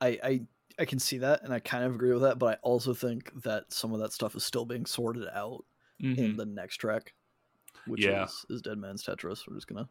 [0.00, 0.40] I I
[0.78, 3.30] I can see that and I kind of agree with that, but I also think
[3.42, 5.64] that some of that stuff is still being sorted out
[6.00, 6.36] in Mhm.
[6.36, 7.14] the next track,
[7.86, 8.24] which Yeah.
[8.24, 9.46] is, is Dead Man's Tetris.
[9.46, 9.88] We're just gonna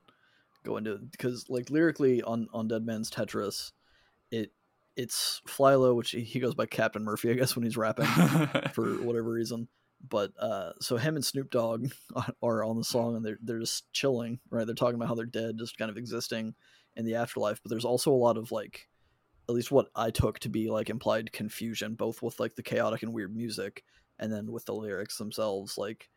[0.64, 3.72] go into it because like lyrically on on Dead Man's Tetris,
[4.32, 4.54] it
[4.96, 8.06] it's Flylo, which he, he goes by Captain Murphy, I guess, when he's rapping
[8.74, 9.68] for whatever reason.
[10.08, 11.88] But uh, so him and Snoop Dogg
[12.44, 14.66] are on the song and they're they're just chilling, right?
[14.66, 16.54] They're talking about how they're dead, just kind of existing
[16.96, 17.60] in the afterlife.
[17.64, 18.88] But there's also a lot of like,
[19.50, 23.04] at least what I took to be like implied confusion, both with like the chaotic
[23.04, 23.84] and weird music,
[24.20, 26.10] and then with the lyrics themselves, like.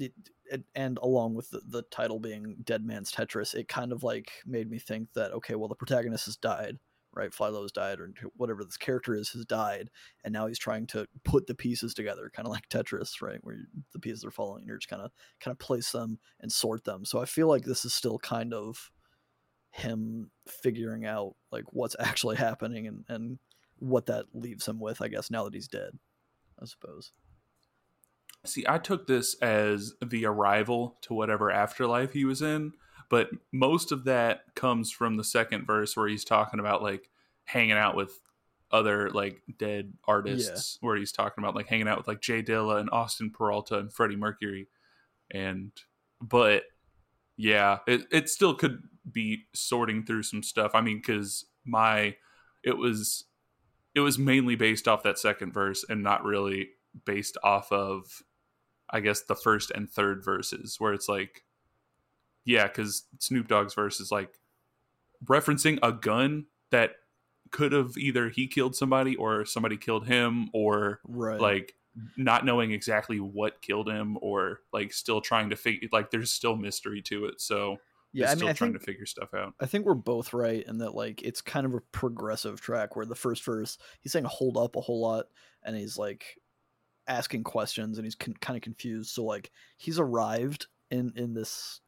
[0.00, 0.12] It,
[0.44, 4.30] it, and along with the, the title being Dead Man's Tetris, it kind of like
[4.46, 6.78] made me think that okay, well the protagonist has died,
[7.12, 7.34] right?
[7.34, 9.90] Flylo's died, or whatever this character is has died,
[10.24, 13.40] and now he's trying to put the pieces together, kind of like Tetris, right?
[13.42, 16.20] Where you, the pieces are falling, and you're just kind of kind of place them
[16.40, 17.04] and sort them.
[17.04, 18.92] So I feel like this is still kind of
[19.70, 23.38] him figuring out like what's actually happening and and
[23.78, 25.00] what that leaves him with.
[25.00, 25.98] I guess now that he's dead,
[26.60, 27.12] I suppose.
[28.46, 32.72] See, I took this as the arrival to whatever afterlife he was in,
[33.08, 37.10] but most of that comes from the second verse where he's talking about like
[37.44, 38.20] hanging out with
[38.70, 42.78] other like dead artists, where he's talking about like hanging out with like Jay Dilla
[42.78, 44.68] and Austin Peralta and Freddie Mercury,
[45.30, 45.72] and
[46.20, 46.64] but
[47.36, 50.72] yeah, it it still could be sorting through some stuff.
[50.74, 52.16] I mean, because my
[52.62, 53.24] it was
[53.94, 56.70] it was mainly based off that second verse and not really
[57.04, 58.22] based off of
[58.90, 61.44] I guess the first and third verses where it's like
[62.44, 64.38] yeah, because Snoop Dogg's verse is like
[65.24, 66.92] referencing a gun that
[67.50, 71.40] could have either he killed somebody or somebody killed him or Right.
[71.40, 71.74] like
[72.16, 76.54] not knowing exactly what killed him or like still trying to figure like there's still
[76.56, 77.78] mystery to it so
[78.20, 80.32] yeah, I still mean, I trying think to figure stuff out I think we're both
[80.32, 84.12] right in that like it's kind of a progressive track where the first verse he's
[84.12, 85.26] saying hold up a whole lot
[85.62, 86.36] and he's like
[87.06, 89.10] asking questions and he's con- kind of confused.
[89.10, 91.80] So like he's arrived in in this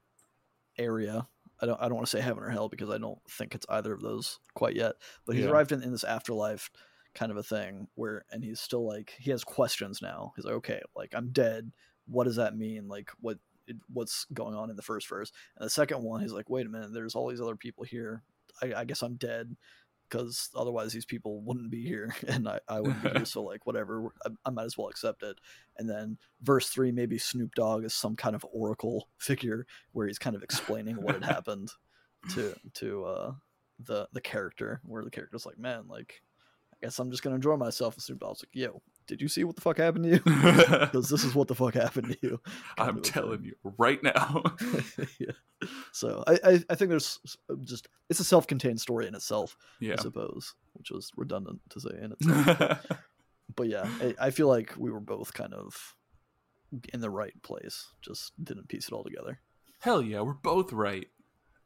[0.78, 1.28] area.
[1.60, 3.66] I don't I don't want to say heaven or hell because I don't think it's
[3.68, 4.94] either of those quite yet.
[5.26, 5.50] But he's Yeah.
[5.50, 6.70] arrived in, in this afterlife
[7.14, 10.32] kind of a thing where and he's still like he has questions now.
[10.36, 11.70] He's like okay, like I'm dead.
[12.06, 12.88] What does that mean?
[12.88, 13.38] Like what
[13.92, 15.32] what's going on in the first verse?
[15.56, 18.22] And the second one, he's like, wait a minute, there's all these other people here.
[18.62, 19.56] I, I guess I'm dead
[20.10, 23.24] because otherwise these people wouldn't be here and I, I wouldn't be here.
[23.24, 25.38] So, like, whatever, I, I might as well accept it.
[25.78, 30.18] And then verse three, maybe Snoop Dogg is some kind of oracle figure where he's
[30.18, 31.70] kind of explaining what had happened
[32.34, 33.32] to to uh,
[33.78, 36.22] the the character, where the character's like, man, like,
[36.74, 37.94] I guess I'm just gonna enjoy myself.
[37.94, 40.20] And Snoop Dogg's like, yo, did you see what the fuck happened to you?
[40.86, 42.40] Because this is what the fuck happened to you.
[42.44, 43.12] kind i'm of a thing.
[43.12, 44.42] telling you right now
[45.18, 45.32] yeah.
[45.92, 47.18] So I, I I think there's
[47.50, 51.80] uh, just it's a self-contained story in itself, yeah I suppose, which was redundant to
[51.80, 52.86] say in itself.
[53.56, 55.96] but yeah, I, I feel like we were both kind of
[56.94, 59.40] in the right place, just didn't piece it all together.
[59.80, 61.08] hell yeah we're both right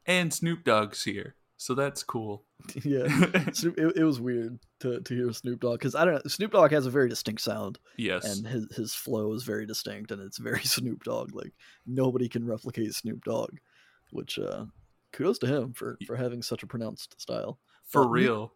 [0.05, 2.43] and snoop dogg's here so that's cool
[2.83, 3.07] yeah,
[3.53, 6.21] Snoop, it, it was weird to, to hear Snoop Dogg because I don't know.
[6.27, 10.11] Snoop Dogg has a very distinct sound, yes and his his flow is very distinct,
[10.11, 11.33] and it's very Snoop Dogg.
[11.35, 11.53] Like
[11.85, 13.57] nobody can replicate Snoop Dogg,
[14.11, 14.65] which uh,
[15.13, 17.59] kudos to him for for having such a pronounced style.
[17.87, 18.53] for me- real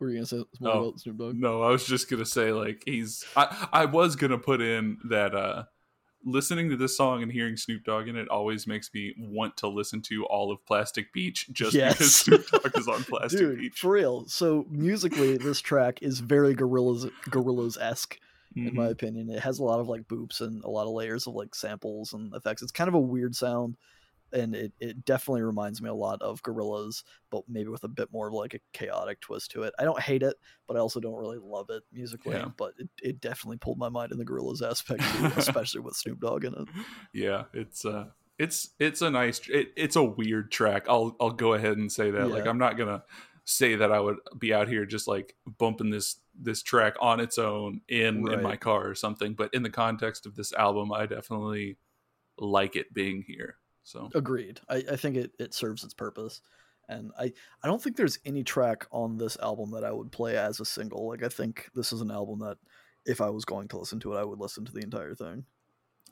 [0.00, 0.84] Were you gonna say more Oh.
[0.88, 1.36] about Snoop Dogg?
[1.36, 3.24] No, I was just gonna say like he's.
[3.36, 5.64] I I was gonna put in that uh
[6.26, 9.68] listening to this song and hearing Snoop Dogg in it always makes me want to
[9.68, 11.94] listen to all of Plastic Beach just Yes.
[11.96, 13.78] because Snoop Dogg is on Plastic Dude, Beach.
[13.78, 14.26] for real.
[14.26, 18.18] So musically, this track is very Gorillaz Gorillaz esque
[18.56, 18.74] in Mhm.
[18.74, 19.30] my opinion.
[19.30, 22.12] It has a lot of like boops and a lot of layers of like samples
[22.12, 22.60] and effects.
[22.62, 23.76] It's kind of a weird sound,
[24.32, 28.12] and it, it definitely reminds me a lot of Gorillaz, but maybe with a bit
[28.12, 29.72] more of like a chaotic twist to it.
[29.78, 30.36] I don't hate it,
[30.66, 32.34] but I also don't really love it musically.
[32.34, 32.48] Yeah.
[32.56, 36.20] But it, it definitely pulled my mind in the Gorillaz aspect too, especially with Snoop
[36.20, 36.68] Dogg in it.
[37.14, 38.06] yeah, it's uh,
[38.38, 39.40] it's it's a nice.
[39.48, 40.86] It, it's a weird track.
[40.88, 42.28] I'll I'll go ahead and say that.
[42.30, 43.02] Like I'm not gonna
[43.44, 47.38] say that I would be out here just like bumping this this track on its
[47.38, 48.36] own in Right.
[48.36, 49.34] in my car or something.
[49.34, 51.78] But in the context of this album, I definitely
[52.38, 53.56] like it being here.
[53.86, 54.60] So Agreed.
[54.68, 56.40] I, I think it, it serves its purpose.
[56.88, 60.36] And I, I don't think there's any track on this album that I would play
[60.36, 61.08] as a single.
[61.08, 62.58] Like I think this is an album that
[63.06, 65.44] if I was going to listen to it, I would listen to the entire thing.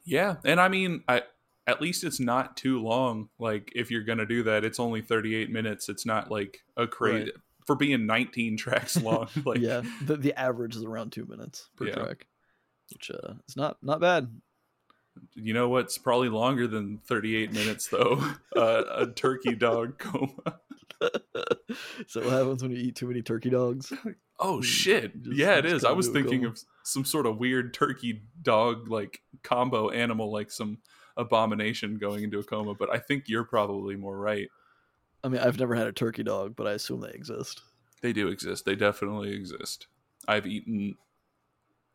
[0.04, 1.22] Yeah, and I mean, I
[1.66, 3.30] at least it's not too long.
[3.38, 5.88] Like if you're gonna do that, it's only 38 minutes.
[5.88, 7.30] It's not like a crazy Right.
[7.66, 9.28] for being 19 tracks long.
[9.44, 11.94] like yeah, the the average is around two minutes per Yeah.
[11.94, 12.26] track,
[12.92, 14.28] which uh, it's not not bad.
[15.34, 18.22] You know what's probably longer than 38 minutes though?
[18.56, 20.60] uh, a turkey dog coma.
[22.06, 23.92] so what happens when you eat too many turkey dogs?
[24.38, 25.12] Oh shit!
[25.24, 25.84] yeah, it is.
[25.84, 26.52] I was thinking coma.
[26.52, 30.78] of some sort of weird turkey dog like combo animal, like some
[31.16, 32.74] abomination going into a coma.
[32.74, 34.48] But I think you're probably more right.
[35.22, 37.62] I mean, I've never had a turkey dog, but I assume they exist.
[38.02, 38.66] They do exist.
[38.66, 39.86] They definitely exist.
[40.28, 40.96] I've eaten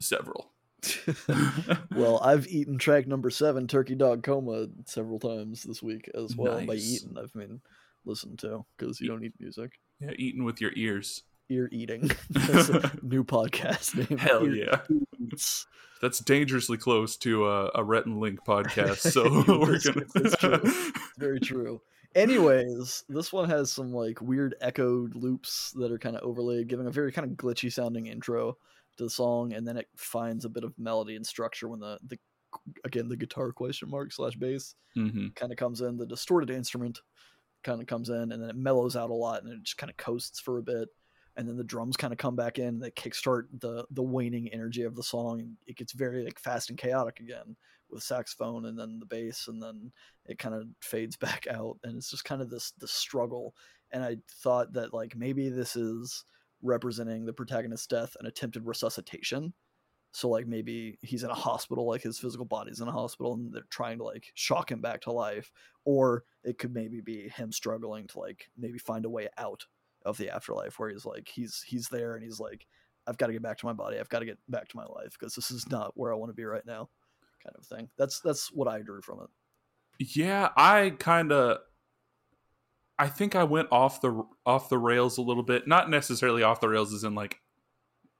[0.01, 0.51] several.
[1.95, 6.59] well, I've eaten track number seven, Turkey Dog Coma, several times this week as well.
[6.59, 7.03] By Nice.
[7.03, 7.61] eaten, I've mean
[8.05, 9.79] listened to because you don't eat music.
[9.99, 11.23] yeah, eating with your ears.
[11.49, 12.09] Ear eating.
[12.29, 14.17] That's a new podcast name.
[14.17, 14.81] Hell Ear yeah.
[15.19, 15.65] Eats.
[16.01, 19.11] That's dangerously close to a, a Rhett and Link podcast.
[19.11, 20.05] So we're gonna.
[20.15, 20.91] it's true.
[21.17, 21.81] Very true.
[22.15, 26.87] Anyways, this one has some like weird echoed loops that are kind of overlaid, giving
[26.87, 28.57] a very kind of glitchy sounding intro
[28.99, 31.99] to the song, and then it finds a bit of melody and structure when the
[32.05, 32.19] the
[32.85, 35.97] again the guitar question mark slash bass hmm kind of comes in.
[35.97, 36.99] The distorted instrument
[37.63, 39.89] kind of comes in, and then it mellows out a lot, and it just kind
[39.89, 40.89] of coasts for a bit.
[41.35, 42.67] And then the drums kind of come back in.
[42.67, 45.39] And they kickstart the the waning energy of the song.
[45.41, 47.55] And it gets very like fast and chaotic again
[47.89, 49.91] with saxophone, and then the bass, and then
[50.25, 51.77] it kind of fades back out.
[51.83, 53.55] And it's just kind of this this struggle.
[53.91, 56.25] And I thought that like maybe this is
[56.61, 59.53] representing the protagonist's death and attempted resuscitation.
[60.11, 63.53] So like maybe he's in a hospital, like his physical body's in a hospital, and
[63.53, 65.51] they're trying to like shock him back to life.
[65.85, 69.65] Or it could maybe be him struggling to like maybe find a way out
[70.05, 72.65] of the afterlife, where he's like he's he's there and he's like,
[73.05, 74.85] I've got to get back to my body, I've got to get back to my
[74.85, 76.89] life because this is not where I want to be right now,
[77.43, 77.89] kind of thing.
[77.97, 79.29] That's that's what I drew from it.
[80.15, 81.59] Yeah, I kind of
[82.99, 85.67] I think I went off the off the rails a little bit.
[85.67, 87.39] Not necessarily off the rails as in like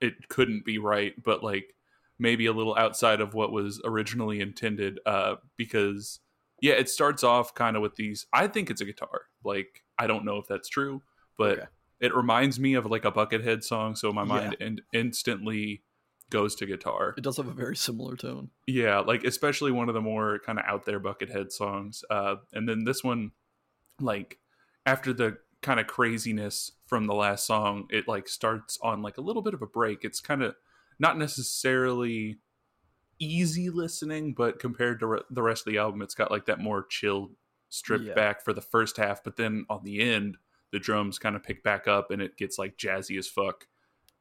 [0.02, 1.76] it couldn't be right, but like
[2.18, 6.20] maybe a little outside of what was originally intended uh because
[6.62, 9.24] yeah, it starts off kind of with these I think it's a guitar.
[9.44, 11.02] Like I don't know if that's true,
[11.38, 11.68] but Okay.
[12.00, 14.28] it reminds me of like a Buckethead song, so my Yeah.
[14.28, 15.84] mind in- instantly
[16.30, 17.16] goes to guitar.
[17.18, 18.52] It does have a very similar tone.
[18.68, 22.04] Yeah, like especially one of the more kind of out there Buckethead songs.
[22.10, 23.32] Uh, and then this one,
[24.00, 24.38] like
[24.86, 29.22] after the kind of craziness from the last song, it like starts on like a
[29.22, 30.00] little bit of a break.
[30.04, 30.56] It's kind of
[31.00, 32.38] not necessarily
[33.20, 36.60] easy listening, but compared to re- the rest of the album, it's got like that
[36.60, 37.32] more chill,
[37.70, 38.14] stripped Yeah.
[38.14, 39.24] back for the first half.
[39.24, 40.38] But then on the end,
[40.72, 43.68] the drums kind of pick back up and it gets like jazzy as fuck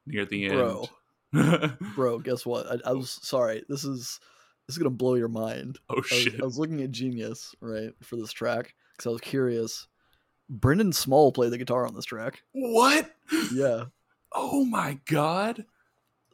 [0.07, 0.55] near the end.
[0.55, 0.89] Bro,
[1.95, 2.67] Bro, guess what?
[2.67, 3.63] I, I was sorry.
[3.69, 4.19] This is
[4.67, 5.79] this is gonna blow your mind.
[5.91, 6.41] oh I was, shit!
[6.41, 9.87] I was looking at Genius right for this track because I was curious.
[10.49, 12.43] Brendan Small played the guitar on this track.
[12.53, 13.11] What?
[13.53, 13.87] Yeah.
[14.33, 15.65] Oh my god!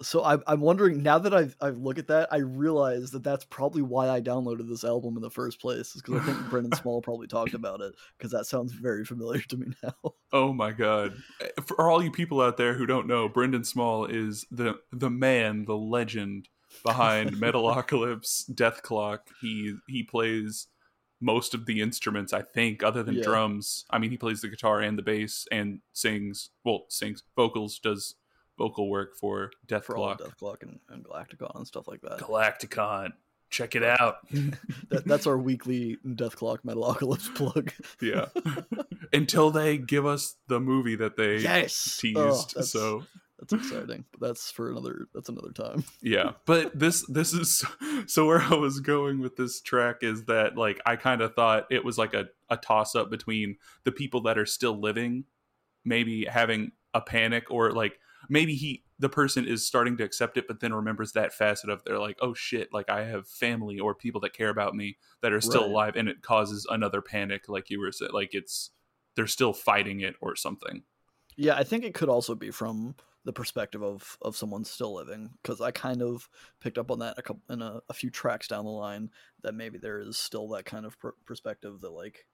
[0.03, 3.45] So I'm I'm wondering now that I've I've looked at that, I realize that that's
[3.45, 5.95] probably why I downloaded this album in the first place.
[5.95, 9.43] Is because I think Brendan Small probably talked about it because that sounds very familiar
[9.43, 9.95] to me now.
[10.33, 11.15] Oh my god!
[11.41, 15.11] Eh, for all you people out there who don't know, Brendan Small is the the
[15.11, 16.49] man, the legend
[16.85, 19.21] behind Metalocalypse, Dethklok.
[19.41, 20.67] He he plays
[21.21, 23.23] most of the instruments, I think, other than Yeah.
[23.25, 23.85] drums.
[23.91, 26.51] I mean, he plays the guitar and the bass and sings.
[26.65, 28.17] Well, sings vocals, does
[28.59, 30.21] vocal work for Death for Clock.
[30.21, 32.19] Dethklok and, and Galaktikon and stuff like that.
[32.19, 33.13] Galaktikon,
[33.51, 34.19] check it out.
[34.91, 37.73] that that's our weekly Dethklok Metalocalypse plug.
[38.01, 38.27] yeah.
[39.13, 42.17] Until they give us the movie that they yes, teased.
[42.17, 43.05] Oh, so
[43.49, 44.05] that's exciting.
[44.13, 45.07] But that's for another.
[45.15, 45.85] That's another time.
[46.03, 47.65] yeah but this this is
[48.07, 51.67] so where i was going with this track is that like i kind of thought
[51.71, 55.25] it was like a, a toss up between the people that are still living
[55.85, 60.47] maybe having a panic or like maybe he the person is starting to accept it
[60.47, 63.95] but then remembers that facet of they're like oh shit like i have family or
[63.95, 65.71] people that care about me that are still Right.
[65.71, 68.71] alive and it causes another panic like you were saying like it's
[69.17, 70.83] they're still fighting it or something
[71.37, 72.95] Yeah, I think it could also be from
[73.25, 76.29] the perspective of of someone still living because I kind of
[76.61, 79.11] picked up on that a couple in a, a few tracks down the line
[79.43, 82.27] that maybe there is still that kind of per- perspective that like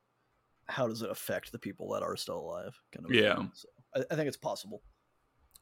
[0.66, 3.36] how does it affect the people that are still alive kind of Yeah.
[3.54, 4.82] so I, I think it's possible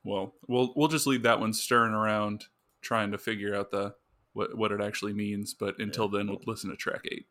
[0.05, 2.45] Well, we'll we'll just leave that one stirring around,
[2.81, 3.95] trying to figure out the
[4.33, 5.53] what what it actually means.
[5.55, 6.53] But until Yeah, then, we'll cool.
[6.53, 7.27] listen to track eight.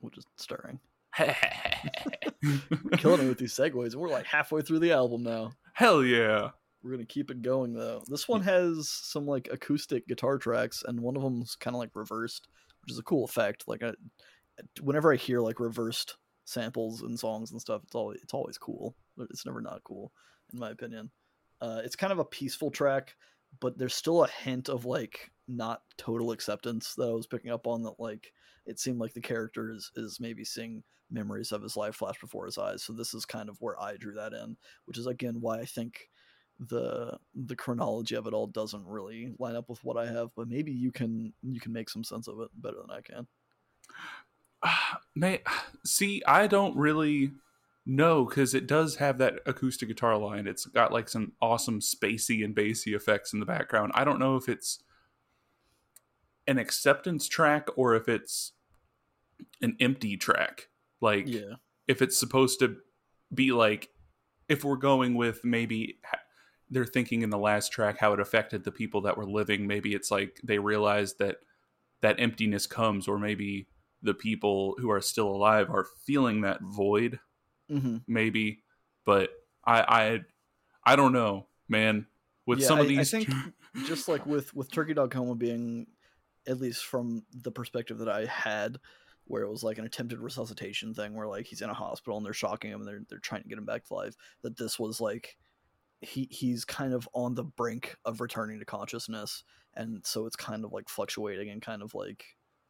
[0.00, 0.80] we're just stirring
[2.98, 6.50] killing it with these segues we're like halfway through the album now Hell yeah!
[6.82, 11.00] We're gonna keep it going though this one has some like acoustic guitar tracks and
[11.00, 12.48] one of them's kind of like reversed
[12.82, 13.92] which is a cool effect like I,
[14.80, 18.94] whenever I hear like reversed samples and songs and stuff, it's always it's always cool.
[19.18, 20.12] It's never not cool,
[20.52, 21.10] in my opinion.
[21.60, 23.14] Uh, it's kind of a peaceful track,
[23.60, 27.66] but there's still a hint of like not total acceptance that I was picking up
[27.66, 27.82] on.
[27.82, 28.32] That like
[28.66, 32.46] it seemed like the character is is maybe seeing memories of his life flash before
[32.46, 32.82] his eyes.
[32.82, 34.56] So this is kind of where I drew that in,
[34.86, 36.08] which is again why I think
[36.68, 40.30] the the chronology of it all doesn't really line up with what I have.
[40.36, 43.26] But maybe you can you can make some sense of it better than I can.
[45.14, 45.40] May
[45.84, 47.32] see, I don't really
[47.86, 50.46] know because it does have that acoustic guitar line.
[50.46, 53.92] It's got like some awesome spacey and bassy effects in the background.
[53.94, 54.82] I don't know if it's
[56.46, 58.52] an acceptance track or if it's
[59.62, 60.68] an empty track.
[61.00, 61.54] Like, Yeah.
[61.88, 62.76] if it's supposed to
[63.32, 63.88] be like,
[64.48, 65.98] if we're going with maybe
[66.70, 69.94] they're thinking in the last track how it affected the people that were living, maybe
[69.94, 71.38] it's like they realized that
[72.02, 73.66] that emptiness comes, or maybe
[74.02, 77.18] the people who are still alive are feeling that void
[77.68, 78.62] hmm maybe.
[79.04, 79.30] But
[79.64, 80.20] i i
[80.92, 82.06] i don't know man.
[82.46, 83.28] With Yeah, some of I- I think
[83.86, 85.86] just like with with Turkey Dog Coma being,
[86.46, 88.78] at least from the perspective that I had,
[89.26, 92.26] where it was like an attempted resuscitation thing, where like he's in a hospital and
[92.26, 94.16] they're shocking him and they're they're trying to get him back to life.
[94.42, 95.36] That this was like
[96.00, 99.44] he he's kind of on the brink of returning to consciousness,
[99.74, 102.24] and so it's kind of like fluctuating and kind of like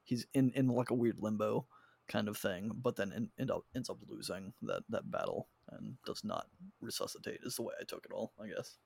[0.05, 1.66] he's in in like a weird limbo
[2.09, 5.97] kind of thing, but then end, end up ends up losing that that battle and
[6.05, 6.47] does not
[6.81, 7.41] resuscitate.
[7.45, 8.76] Is the way I took it all, I guess.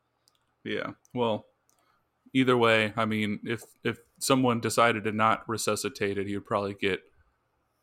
[0.65, 1.47] yeah well
[2.33, 6.75] either way i mean if if someone decided to not resuscitate it he would probably
[6.75, 7.01] get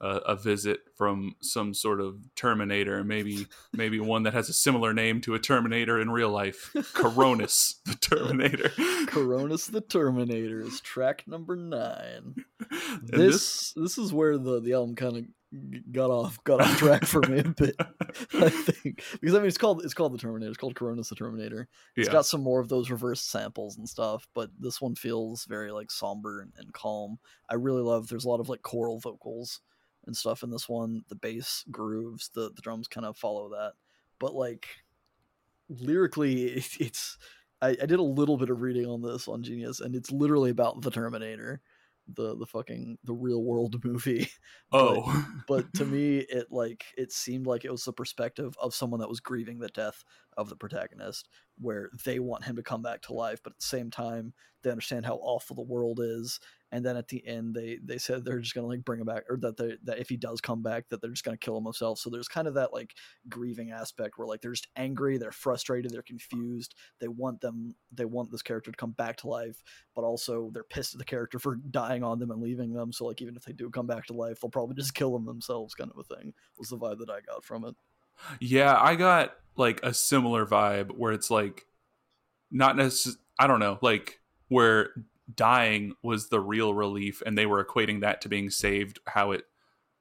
[0.02, 4.94] a, a visit from some sort of terminator maybe maybe one that has a similar
[4.94, 8.72] name to a terminator in real life Coronus the terminator
[9.08, 12.36] Coronus the Terminator is track number nine.
[12.72, 17.06] And This, this is where the the album kind of got off got off track
[17.06, 17.76] for me a bit.
[18.34, 20.50] I think because I mean it's called it's called the Terminator.
[20.50, 21.68] It's called Coronus the Terminator.
[21.96, 25.46] It's yeah got some more of those reverse samples and stuff, but this one feels
[25.46, 27.20] very like somber and, and calm.
[27.50, 28.08] I really love.
[28.08, 29.60] There's a lot of like choral vocals
[30.06, 31.04] and stuff in this one.
[31.10, 33.74] The bass grooves, the the drums kind of follow that,
[34.20, 34.68] but like
[35.70, 37.18] lyrically, it, it's.
[37.62, 40.50] I, I did a little bit of reading on this on Genius, and it's literally
[40.50, 41.62] about the Terminator,
[42.08, 44.30] the the fucking the real world movie.
[44.72, 49.00] oh But to me, it like it seemed like it was the perspective of someone
[49.00, 50.04] that was grieving the death
[50.38, 51.30] of the protagonist,
[51.60, 54.34] where they want him to come back to life, but at the same time,
[54.64, 56.40] they understand how awful the world is.
[56.72, 59.24] And then at the end, they they said they're just gonna like bring him back,
[59.30, 61.66] or that they that if he does come back, that they're just gonna kill him
[61.66, 62.02] themselves.
[62.02, 62.94] So there's kind of that like
[63.30, 66.76] grieving aspect where like they're just angry, they're frustrated, they're confused.
[67.00, 69.62] They want them, they want this character to come back to life,
[69.96, 72.94] but also they're pissed at the character for dying on them and leaving them.
[72.94, 75.26] So like even if they do come back to life, they'll probably just kill them
[75.26, 76.34] themselves, kind of a thing.
[76.58, 77.76] Was the vibe that I got from it.
[78.40, 81.66] Yeah, I got like a similar vibe where it's like
[82.50, 84.20] not necessarily I don't know, like
[84.50, 84.92] where
[85.36, 89.44] dying was the real relief and they were equating that to being saved how it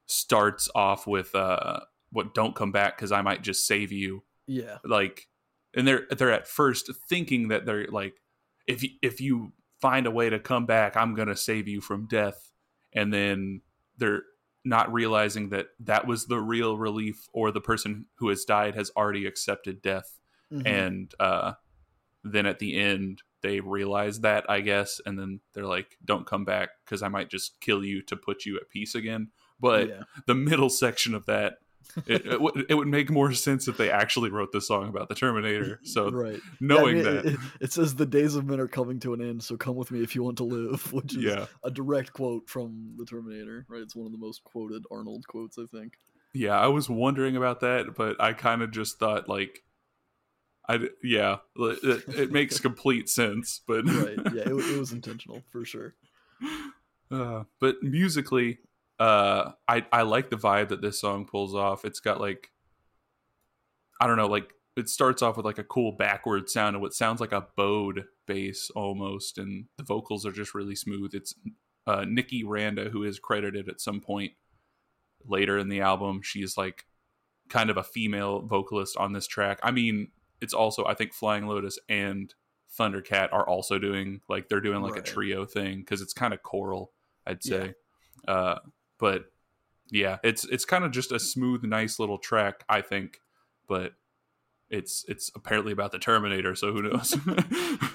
[0.07, 4.25] starts off with uh what don't come back cuz I might just save you.
[4.47, 5.29] Yeah, like
[5.75, 8.21] and they're they're at first thinking that they're like
[8.67, 11.81] if you, if you find a way to come back I'm going to save you
[11.81, 12.51] from death.
[12.93, 13.63] And then
[13.97, 14.23] they're
[14.65, 18.91] not realizing that that was the real relief or the person who has died has
[18.97, 20.19] already accepted death.
[20.53, 20.67] Mhm.
[20.67, 21.53] and uh
[22.25, 26.45] then at the end they realize that I guess and then they're like don't come
[26.45, 29.29] back cuz I might just kill you to put you at peace again
[29.59, 31.59] but yeah, the middle section of that
[32.07, 35.09] it, it, would, it would make more sense if they actually wrote the song about
[35.09, 35.81] the Terminator.
[35.91, 36.41] So right.
[36.61, 39.15] knowing Yeah, I mean, that, it, it says the days of men are coming to
[39.15, 41.71] an end, so come with me if you want to live, which is yeah, a
[41.71, 43.67] direct quote from the Terminator.
[43.69, 45.95] Right, it's one of the most quoted Arnold quotes, I think.
[46.33, 49.65] yeah, I was wondering about that, but I kind of just thought like,
[50.71, 55.65] I yeah, it, it makes complete sense, but Right, yeah, it, it was intentional for
[55.65, 55.95] sure.
[57.11, 58.59] uh, but musically,
[59.01, 61.85] uh, I I like the vibe that this song pulls off.
[61.85, 62.51] It's got like,
[64.01, 66.95] I don't know, like it starts off with like a cool backward sound and what
[66.95, 71.15] sounds like a bowed bass almost, and the vocals are just really smooth.
[71.15, 71.35] It's
[71.89, 74.35] uh, Niki Randa who is credited at some point
[75.27, 76.23] later in the album.
[76.23, 76.87] She's like
[77.49, 79.59] kind of a female vocalist on this track.
[79.65, 82.33] I mean, it's also I think Flying Lotus and
[82.79, 85.01] Thundercat are also doing like they're doing like Right.
[85.09, 86.93] a trio thing because it's kind of choral,
[87.27, 87.75] I'd say.
[88.29, 88.57] Uh,
[88.99, 89.25] but
[89.91, 93.21] yeah, it's it's kind of just a smooth, nice little track, I think.
[93.69, 93.93] But
[94.69, 97.17] it's it's apparently about the Terminator, so who knows?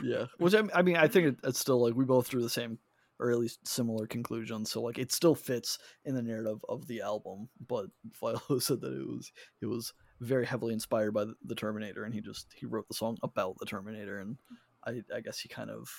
[0.03, 2.49] Yeah, which I, I mean, I think it, it's still like we both drew the
[2.49, 2.77] same
[3.17, 4.69] or at least similar conclusions.
[4.69, 7.85] So like it still fits in the narrative of the album, but
[8.21, 9.31] FlyLo said that it was
[9.61, 13.17] it was very heavily inspired by the Terminator, and he just he wrote the song
[13.23, 14.37] about the Terminator, and
[14.85, 15.89] I I guess he kind of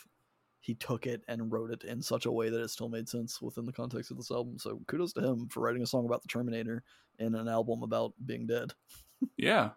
[0.60, 3.40] he took it and wrote it in such a way that it still made sense
[3.40, 4.58] within the context of this album.
[4.58, 6.82] So kudos to him for writing a song about the Terminator
[7.18, 8.72] in an album about being dead.
[9.36, 9.70] yeah,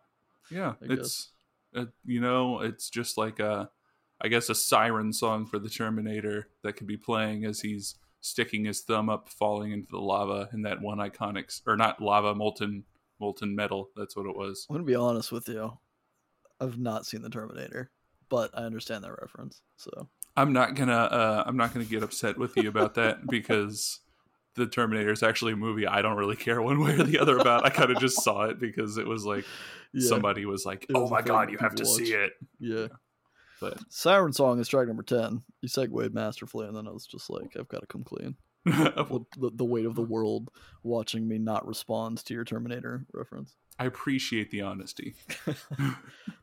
[0.49, 1.29] yeah, it's
[1.75, 3.69] uh, you know it's just like a
[4.21, 8.65] I guess a siren song for the Terminator that could be playing as he's sticking
[8.65, 12.83] his thumb up, falling into the lava in that one iconic or not lava molten
[13.19, 13.89] molten metal.
[13.95, 14.65] That's what it was.
[14.69, 15.77] I'm gonna be honest with you.
[16.59, 17.91] I've not seen the Terminator,
[18.29, 19.61] but I understand that reference.
[19.77, 23.99] So I'm not gonna uh, I'm not gonna get upset with you about that because
[24.55, 27.37] the Terminator is actually a movie I don't really care one way or the other
[27.37, 27.65] about.
[27.65, 29.45] I kind of just saw it because it was like
[29.93, 30.07] yeah.
[30.07, 31.93] somebody was like, "Oh my god, you have to watch.
[31.93, 32.87] see it." Yeah.
[33.61, 35.43] But Siren Song is track number ten.
[35.61, 38.35] You segued masterfully, and then I was just like, "I've got to come clean."
[38.65, 40.49] the, the weight of the world
[40.83, 43.55] watching me not respond to your Terminator reference.
[43.79, 45.15] I appreciate the honesty.
[45.45, 45.57] but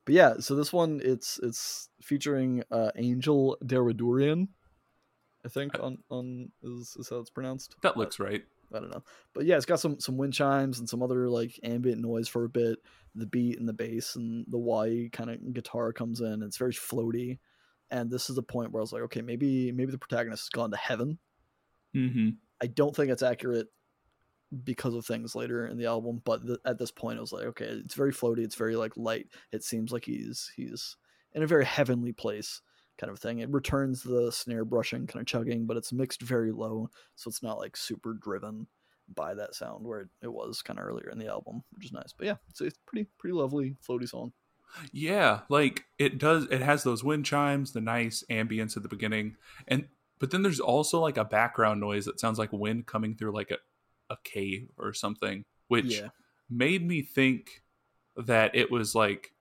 [0.07, 4.49] yeah, so this one it's it's featuring uh, Angel Deradoorian,
[5.45, 7.77] I think on on is, is how it's pronounced.
[7.83, 8.43] That looks right.
[8.75, 11.61] I don't know, but yeah, it's got some some wind chimes and some other like
[11.63, 12.79] ambient noise for a bit.
[13.15, 16.43] The beat and the bass and the Y kind of guitar comes in.
[16.43, 17.39] It's very floaty,
[17.91, 20.49] and this is the point where I was like, okay, maybe maybe the protagonist has
[20.49, 21.19] gone to heaven.
[21.97, 22.29] Mm-hmm.
[22.61, 23.69] I don't think it's accurate
[24.65, 27.45] because of things later in the album but th- at this point i was like
[27.45, 29.27] okay it's very floaty it's very like light.
[29.53, 30.97] It seems like he's he's
[31.33, 32.63] in a very heavenly place
[32.99, 33.41] kind of thing.
[33.41, 37.43] It returns the snare brushing kind of chugging but it's mixed very low so it's
[37.43, 38.69] not like super driven
[39.15, 41.93] by that sound where it, it was kind of earlier in the album which is
[41.93, 42.15] nice.
[42.17, 44.33] But yeah it's a pretty pretty lovely floaty song.
[44.93, 49.37] Yeah like it does it has those wind chimes the nice ambience at the beginning
[49.67, 49.89] and
[50.19, 53.51] but then there's also like a background noise that sounds like wind coming through like
[53.51, 53.59] a
[54.11, 56.09] a cave or something, which yeah.
[56.49, 57.63] made me think
[58.17, 59.33] that it was like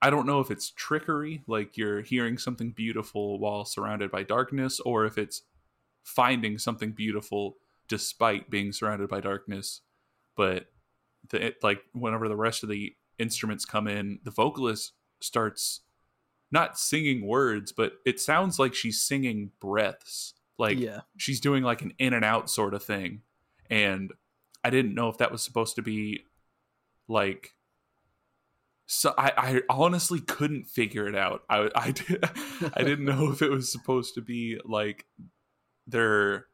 [0.00, 4.78] I don't know if it's trickery, like you're hearing something beautiful while surrounded by darkness,
[4.80, 5.42] or if it's
[6.04, 7.56] finding something beautiful
[7.88, 9.80] despite being surrounded by darkness.
[10.36, 10.66] But
[11.30, 15.80] the, it, like whenever the rest of the instruments come in, the vocalist starts
[16.50, 20.34] not singing words, but it sounds like she's singing breaths.
[20.58, 21.00] Like yeah.
[21.16, 23.22] she's doing like an in and out sort of thing
[23.70, 24.12] and
[24.64, 26.24] I didn't know if that was supposed to be
[27.06, 27.54] like
[28.86, 31.42] so I, I honestly couldn't figure it out.
[31.50, 32.24] I I, did,
[32.74, 35.04] I didn't know if it was supposed to be like
[35.86, 36.46] they're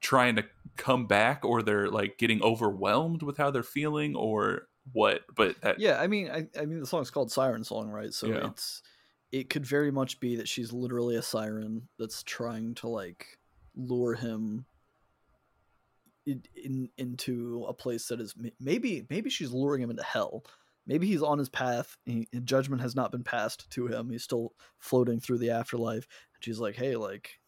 [0.00, 0.44] trying to
[0.76, 5.22] come back or they're like getting overwhelmed with how they're feeling or what.
[5.34, 8.12] But that, yeah, I mean, I, I mean, the song's called Siren Song, right?
[8.12, 8.48] So yeah.
[8.48, 8.82] it's
[9.30, 13.38] it could very much be that she's literally a siren that's trying to like
[13.76, 14.64] lure him
[16.26, 20.44] in, into a place that is maybe maybe she's luring him into hell.
[20.86, 21.98] Maybe he's on his path.
[22.06, 24.10] He, judgment has not been passed to him.
[24.10, 26.06] He's still floating through the afterlife.
[26.34, 27.40] And she's like, "Hey, like,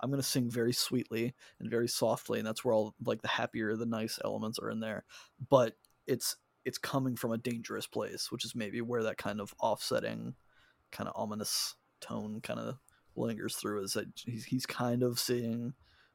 [0.00, 3.76] I'm gonna sing very sweetly and very softly, and that's where all like the happier,
[3.76, 5.04] the nice elements are in there.
[5.50, 5.76] But
[6.06, 10.34] it's it's coming from a dangerous place, which is maybe where that kind of offsetting,
[10.92, 12.76] kind of ominous tone kind of
[13.16, 13.82] lingers through.
[13.84, 15.74] Is that he's he's kind of seeing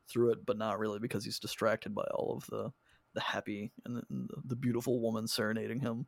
[0.10, 2.72] through it, but not really because he's distracted by all of the
[3.14, 6.08] the happy and the, and the beautiful woman serenading him,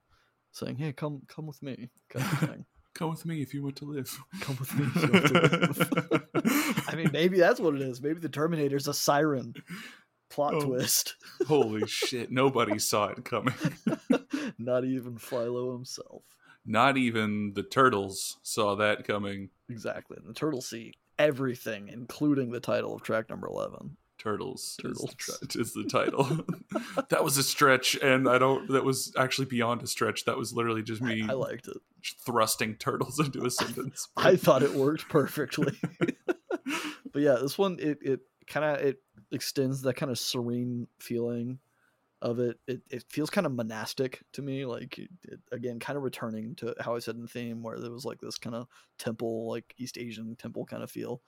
[0.51, 2.66] saying, "Hey, come come with me," kind of thing.
[2.93, 4.18] come with me if you want to live.
[4.41, 4.86] Come with me.
[6.88, 8.01] I mean, maybe that's what it is.
[8.01, 9.55] Maybe the Terminator's a siren.
[10.30, 11.16] Plot oh, twist.
[11.47, 12.32] holy shit!
[12.32, 13.53] Nobody saw it coming.
[14.57, 16.24] Not even FlyLo himself.
[16.66, 19.49] Not even the turtles saw that coming.
[19.70, 20.18] Exactly.
[20.18, 23.97] And the turtle see everything, including the title of track number 11.
[24.18, 25.14] Turtles, Turtles.
[25.20, 26.45] Is, the, is the title.
[27.09, 28.70] that was a stretch, and I don't.
[28.70, 30.24] That was actually beyond a stretch.
[30.24, 31.26] That was literally just me.
[31.28, 31.76] I, I liked it.
[32.26, 34.07] Thrusting turtles into a sentence.
[34.16, 35.78] I thought it worked perfectly.
[35.99, 38.99] but yeah, this one it it kind of it
[39.32, 41.59] extends that kind of serene feeling
[42.24, 42.57] of it.
[42.67, 46.74] It, it feels kind of monastic to me, like it, again, kind of returning to
[46.80, 48.67] how I said in the theme, where there was like this kind of
[48.97, 51.21] temple, like East Asian temple kind of feel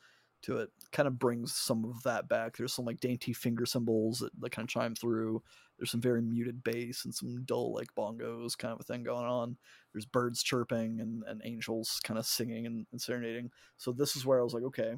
[0.43, 0.69] to it.
[0.93, 2.55] Kind of brings some of that back.
[2.55, 5.43] There's some like dainty finger cymbals that, that kind of chime through.
[5.77, 9.25] There's some very muted bass and some dull like bongos kind of a thing going
[9.25, 9.57] on.
[9.91, 13.51] There's birds chirping and, and angels kind of singing and, and serenading.
[13.75, 14.95] So this is where I was like, okay,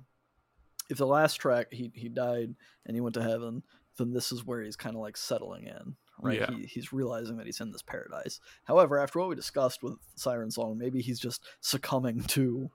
[0.89, 2.53] if the last track he he died
[2.85, 3.63] and he went to heaven,
[3.97, 6.39] then this is where he's kind of like settling in, right?
[6.39, 6.51] Yeah.
[6.51, 8.39] He, he's realizing that he's in this paradise.
[8.63, 12.69] However, after what we discussed with Siren Song, maybe he's just succumbing to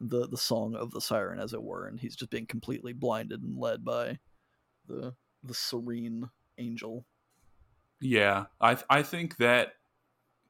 [0.00, 3.42] the the song of the siren, as it were, and he's just being completely blinded
[3.42, 4.18] and led by
[4.86, 7.04] the the serene angel.
[8.00, 9.72] Yeah, I I think that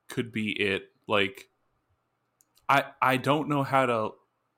[0.09, 0.91] could be it.
[1.07, 1.49] Like,
[2.69, 4.11] I I don't know how to.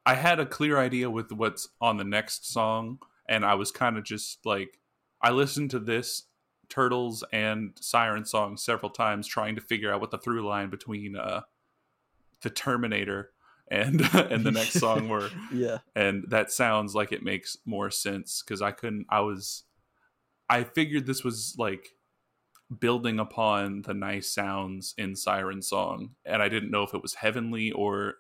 [0.05, 2.99] I had a clear idea with what's on the next song,
[3.29, 4.81] and I was kind of just like,
[5.23, 6.25] I listened to this
[6.69, 11.17] Turtles and Siren song several times, trying to figure out what the through line between
[11.17, 11.43] uh,
[12.43, 13.33] the Terminator
[13.71, 15.31] and and the next song were.
[15.53, 19.07] yeah, and that sounds like it makes more sense because I couldn't.
[19.11, 19.65] I was,
[20.49, 21.89] I figured this was like
[22.79, 27.15] building upon the nice sounds in Siren Song, and I didn't know if it was
[27.15, 28.15] heavenly or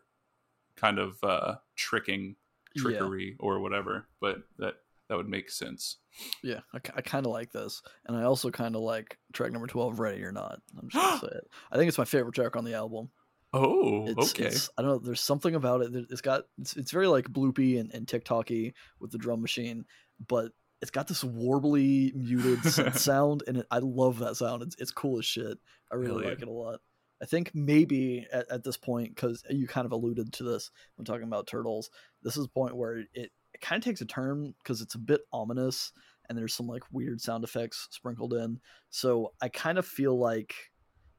[0.76, 2.36] kind of uh, tricking
[2.76, 3.36] trickery yeah.
[3.46, 4.08] or whatever.
[4.20, 4.74] But that
[5.10, 5.96] that would make sense.
[6.40, 9.66] Yeah, I, I kind of like this, and I also kind of like track number
[9.66, 11.48] twelve, "Ready or Not." I'm just gonna say it.
[11.70, 13.10] I think it's my favorite track on the album.
[13.52, 14.44] Oh, it's, okay.
[14.44, 14.98] It's, I don't know.
[14.98, 15.90] There's something about it.
[16.10, 16.44] It's got.
[16.58, 19.84] It's, it's very like bloopy and, and TikToky with the drum machine,
[20.28, 22.62] but it's got this warbly muted
[22.94, 24.62] sound, and it, I love that sound.
[24.62, 25.58] It's it's cool as shit.
[25.90, 26.78] I really like it a lot.
[27.20, 31.04] I think maybe at, at this point, because you kind of alluded to this when
[31.04, 31.90] talking about turtles,
[32.22, 34.98] this is the point where it, it kind of takes a turn because it's a
[34.98, 35.92] bit ominous
[36.28, 38.60] and there's some like weird sound effects sprinkled in.
[38.90, 40.54] So I kind of feel like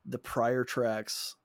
[0.05, 1.35] the prior tracks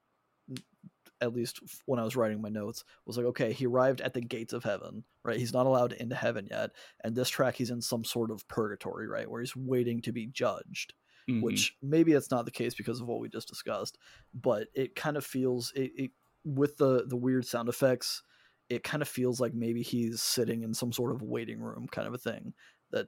[1.21, 4.21] at least when I was writing my notes, was like, okay, he arrived at the
[4.21, 5.37] gates of heaven, right?
[5.37, 6.71] He's not allowed into heaven yet.
[7.03, 9.29] And this track, he's in some sort of purgatory, right?
[9.29, 10.93] Where he's waiting to be judged,
[11.29, 11.41] mm-hmm.
[11.41, 13.97] which maybe that's not the case because of what we just discussed,
[14.33, 16.11] but it kind of feels, it, it
[16.43, 18.21] with the, the weird sound effects,
[18.69, 22.07] it kind of feels like maybe he's sitting in some sort of waiting room kind
[22.07, 22.53] of a thing
[22.91, 23.07] that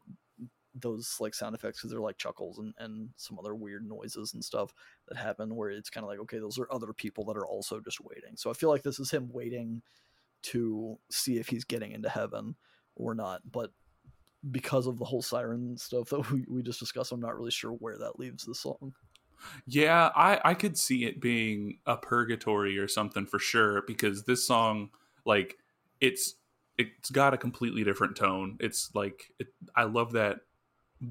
[0.75, 4.43] those like sound effects because they're like chuckles and, and some other weird noises and
[4.43, 4.73] stuff
[5.07, 7.79] that happen where it's kind of like okay those are other people that are also
[7.79, 8.35] just waiting.
[8.35, 9.81] So i feel like this is him waiting
[10.41, 12.55] to see if he's getting into heaven
[12.95, 13.71] or not but
[14.51, 17.71] because of the whole siren stuff that we, we just discussed i'm not really sure
[17.71, 18.93] where that leaves the song.
[19.65, 24.45] Yeah i i could see it being a purgatory or something for sure because this
[24.45, 24.91] song
[25.29, 25.57] like
[26.01, 26.33] it's
[26.79, 28.57] it's got a completely different tone.
[28.59, 30.39] It's like it, I love that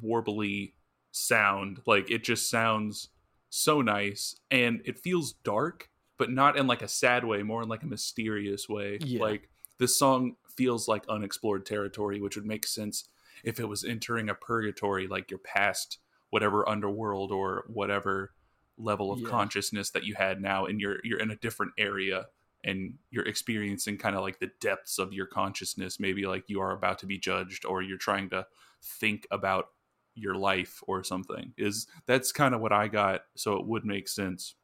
[0.05, 0.73] warbly
[1.13, 1.81] sound.
[1.87, 3.11] Like it just sounds
[3.49, 5.89] so nice and it feels dark,
[6.19, 8.99] but not in like a sad way, more in like a mysterious way.
[9.01, 9.21] Yeah.
[9.21, 9.49] Like
[9.79, 13.09] this song feels like unexplored territory, which would make sense
[13.45, 15.99] if it was entering a purgatory, like you're past
[16.31, 18.33] whatever underworld or whatever
[18.77, 19.29] level of yeah.
[19.29, 22.27] consciousness that you had now and you're you're in a different area
[22.65, 26.73] and you're experiencing kind of like the depths of your consciousness maybe like you are
[26.73, 28.45] about to be judged or you're trying to
[28.83, 29.67] think about
[30.15, 34.09] your life or something is that's kind of what i got so it would make
[34.09, 34.55] sense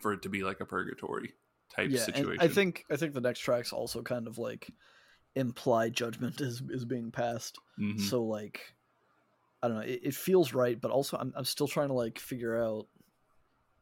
[0.00, 1.32] for it to be like a purgatory
[1.74, 4.70] type yeah, situation i think i think the next tracks also kind of like
[5.36, 7.98] imply judgment is is being passed mm-hmm.
[7.98, 8.60] so like
[9.62, 12.18] i don't know it, it feels right but also I'm, I'm still trying to like
[12.18, 12.86] figure out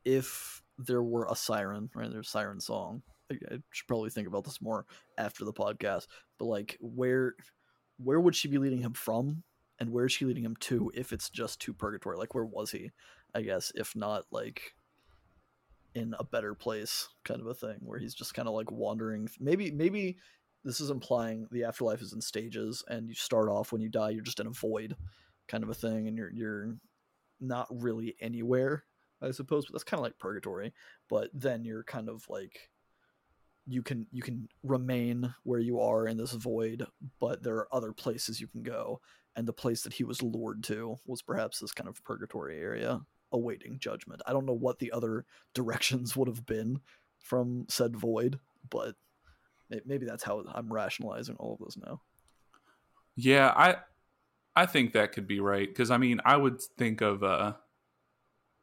[0.04, 3.02] if there were a siren right there's siren song
[3.50, 4.86] I, should probably think about this more
[5.18, 6.06] after the podcast
[6.38, 7.34] but like where
[7.98, 9.44] where would she be leading him from?
[9.78, 12.16] And where is she leading him to if it's just to purgatory?
[12.16, 12.90] Like where was he
[13.34, 14.74] i guess if not like
[15.94, 19.28] in a better place kind of a thing where he's just kind of like wandering
[19.38, 20.16] maybe maybe
[20.64, 24.10] this is implying the afterlife is in stages and you start off when you die
[24.10, 24.96] you're just in a void
[25.48, 26.74] kind of a thing and you're you're
[27.40, 28.84] not really anywhere
[29.20, 30.72] i suppose but that's kind of like purgatory
[31.10, 32.70] but then you're kind of like
[33.66, 36.86] you can you can remain where you are in this void
[37.20, 39.00] but there are other places you can go.
[39.34, 43.00] And the place that he was lured to was perhaps this kind of purgatory area
[43.32, 44.20] awaiting judgment.
[44.26, 46.80] I don't know what the other directions would have been
[47.18, 48.38] from said void
[48.68, 48.94] but
[49.86, 52.00] maybe that's how i'm rationalizing all of this now.
[53.16, 53.76] Yeah i
[54.56, 55.68] i think that could be right.
[55.68, 57.54] Because i mean i would think of uh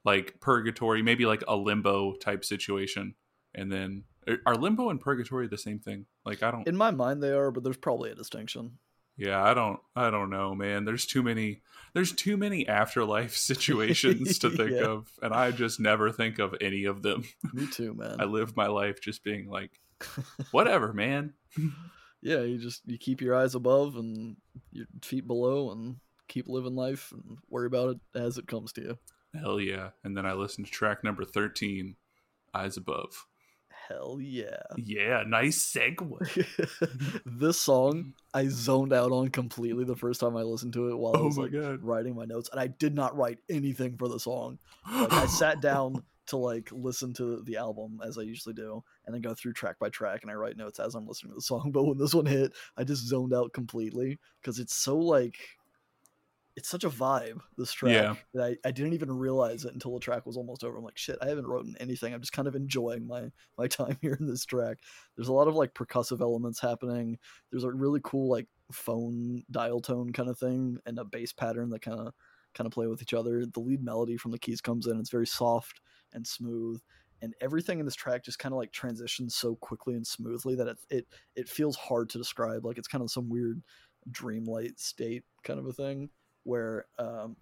[0.06, 3.16] like purgatory maybe like a limbo type situation
[3.54, 4.04] and then
[4.46, 6.06] are limbo and purgatory the same thing?
[6.26, 6.68] Like I don't.
[6.68, 8.78] In my mind, they are, but there's probably a distinction.
[9.20, 9.80] Yeah, I don't.
[9.98, 10.86] I don't know, man.
[10.86, 11.62] There's too many.
[11.94, 14.86] There's too many afterlife situations to think yeah.
[14.86, 17.26] of, and I just never think of any of them.
[17.54, 18.16] Me too, man.
[18.20, 19.72] I live my life just being like,
[20.52, 21.34] whatever, man.
[22.22, 24.38] yeah, you just you keep your eyes above and
[24.72, 25.98] your feet below, and
[26.30, 28.98] keep living life and worry about it as it comes to you.
[29.38, 29.90] Hell yeah!
[30.06, 31.98] And then I listened to track number thirteen,
[32.54, 33.26] "Eyes Above."
[33.90, 34.62] Hell yeah.
[34.78, 36.46] Yeah, nice segue.
[37.26, 41.14] this song I zoned out on completely the first time I listened to it while
[41.16, 44.20] oh I was like, writing my notes, and I did not write anything for the
[44.20, 44.60] song.
[44.92, 49.16] Like, I sat down to like listen to the album as I usually do, and
[49.16, 51.42] then go through track by track, and I write notes as I'm listening to the
[51.42, 51.72] song.
[51.74, 55.38] But when this one hit, I just zoned out completely because it's so like
[56.60, 58.16] it's such a vibe this track Yeah.
[58.34, 60.78] that I, I didn't even realize it until the track was almost over.
[60.78, 62.14] I'm like shit i haven't written anything.
[62.14, 64.80] I'm just kind of enjoying my my time here in this track.
[65.16, 67.18] There's a lot of like percussive elements happening.
[67.50, 71.70] There's a really cool like phone dial tone kind of thing and a bass pattern
[71.70, 72.14] that kind of
[72.54, 73.46] kind of play with each other.
[73.46, 75.00] The lead melody from the keys comes in.
[75.00, 75.80] It's very soft
[76.14, 76.82] and smooth
[77.22, 80.68] and everything in this track just kind of like transitions so quickly and smoothly that
[80.68, 82.66] it, it it feels hard to describe.
[82.66, 83.62] Like it's kind of some weird
[84.12, 86.10] dreamlight state kind of a thing
[86.50, 87.36] where um,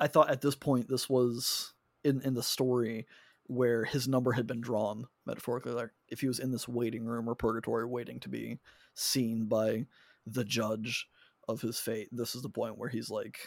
[0.00, 1.72] I thought at this point this was
[2.04, 3.06] in in the story
[3.46, 7.28] where his number had been drawn metaphorically like if he was in this waiting room
[7.28, 8.58] or purgatory waiting to be
[8.94, 9.86] seen by
[10.26, 11.08] the judge
[11.48, 13.38] of his fate this is the point where he's like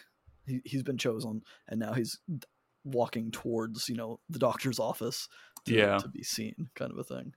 [0.47, 2.17] he, he's been chosen and now he's
[2.84, 5.30] walking towards you know the doctor's office
[5.65, 5.97] to, Yeah.
[5.99, 7.34] to be seen kind of a thing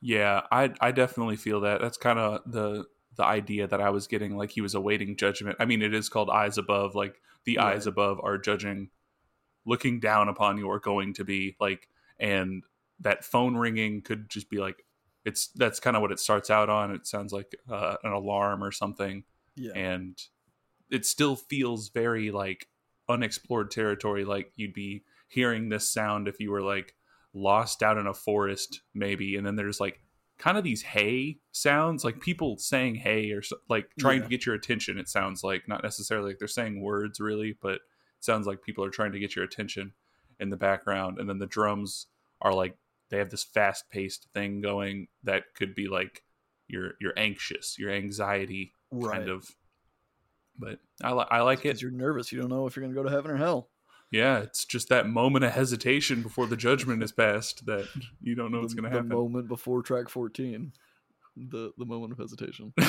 [0.00, 1.80] Yeah, I I definitely feel that.
[1.80, 2.84] That's kind of the
[3.18, 4.36] the idea that I was getting.
[4.38, 5.56] Like he was awaiting judgment.
[5.60, 6.94] I mean, it is called eyes above.
[6.94, 7.74] Like the Right.
[7.74, 8.88] eyes above are judging,
[9.66, 11.88] looking down upon you, or going to be like.
[12.18, 12.64] And
[13.00, 14.84] that phone ringing could just be like,
[15.24, 16.90] it's that's kind of what it starts out on.
[16.92, 19.24] It sounds like uh, an alarm or something,
[19.56, 20.18] yeah and
[20.90, 22.68] it still feels very like
[23.08, 24.24] unexplored territory.
[24.24, 26.94] Like you'd be hearing this sound if you were like
[27.34, 30.00] lost out in a forest maybe and then there's like
[30.38, 34.24] kind of these hey sounds like people saying hey or so, like trying Yeah.
[34.24, 37.74] to get your attention it sounds like not necessarily like they're saying words really but
[37.74, 37.80] it
[38.20, 39.92] sounds like people are trying to get your attention
[40.40, 42.06] in the background and then the drums
[42.40, 42.76] are like
[43.10, 46.22] they have this fast paced thing going that could be like
[46.68, 49.16] you're you're anxious your anxiety right.
[49.18, 49.48] kind of
[50.58, 51.82] but i, li- I like it.
[51.82, 53.68] you're nervous you don't know if you're gonna go to heaven or hell
[54.10, 57.86] yeah it's just that moment of hesitation before the judgment is passed that
[58.20, 59.08] you don't know what's going to happen.
[59.08, 60.72] the moment before track 14
[61.36, 62.72] the the moment of hesitation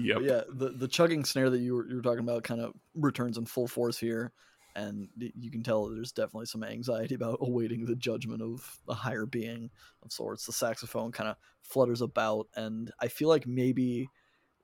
[0.00, 0.16] yep.
[0.16, 2.72] But yeah the the chugging snare that you were, you were talking about kind of
[2.94, 4.32] returns in full force here
[4.76, 9.26] and you can tell there's definitely some anxiety about awaiting the judgment of a higher
[9.26, 9.70] being
[10.02, 14.08] of sorts the saxophone kind of flutters about and i feel like maybe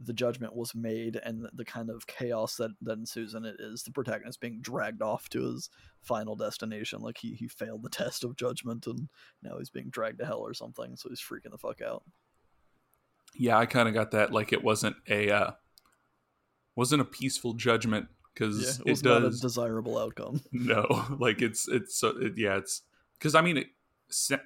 [0.01, 3.82] the judgment was made and the, kind of chaos that, that ensues in it is
[3.84, 5.70] the protagonist being dragged off to his
[6.03, 9.09] final destination like he, he failed the test of judgment and
[9.42, 12.03] now he's being dragged to hell or something so he's freaking the fuck out
[13.36, 14.32] Yeah, I kind of got that.
[14.32, 15.51] Like it wasn't a uh,
[16.76, 20.86] wasn't a peaceful judgment yeah because it was it not a does desirable outcome no.
[21.18, 22.82] Like it's it's so it, yeah it's
[23.18, 23.66] because I mean it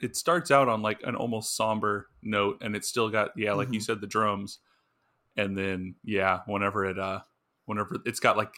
[0.02, 3.72] it starts out on like an almost somber note and it's still got yeah like
[3.72, 3.84] you Mhm.
[3.84, 4.58] said the drums
[5.38, 7.20] and then yeah whenever it uh
[7.64, 8.52] whenever it's got like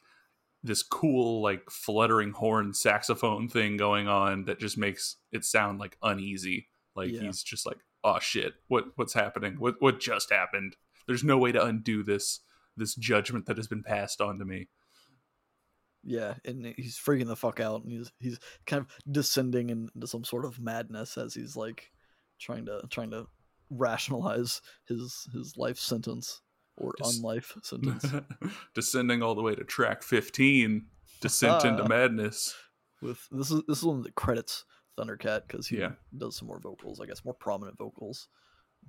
[0.63, 5.97] this cool like fluttering horn saxophone thing going on that just makes it sound like
[6.03, 6.69] uneasy.
[6.95, 7.23] Like Yeah.
[7.23, 8.55] he's just like oh shit.
[8.69, 9.55] What what's happening?
[9.59, 10.77] What what just happened?
[11.07, 12.41] There's no way to undo this
[12.77, 14.69] this judgment that has been passed on to me.
[16.03, 20.25] Yeah, and he's freaking the fuck out, and he's he's kind of descending into some
[20.25, 21.91] sort of madness as he's like
[22.39, 23.27] trying to trying to
[23.71, 26.41] rationalize his his life sentence
[26.81, 28.05] or Just- unlife sentence.
[28.75, 30.87] descending all the way to track 15
[31.21, 32.55] descent into madness
[33.03, 34.65] With this is this is one that credits
[34.99, 35.93] Thundercat because he Yeah.
[36.17, 38.29] does some more vocals, I guess, more prominent vocals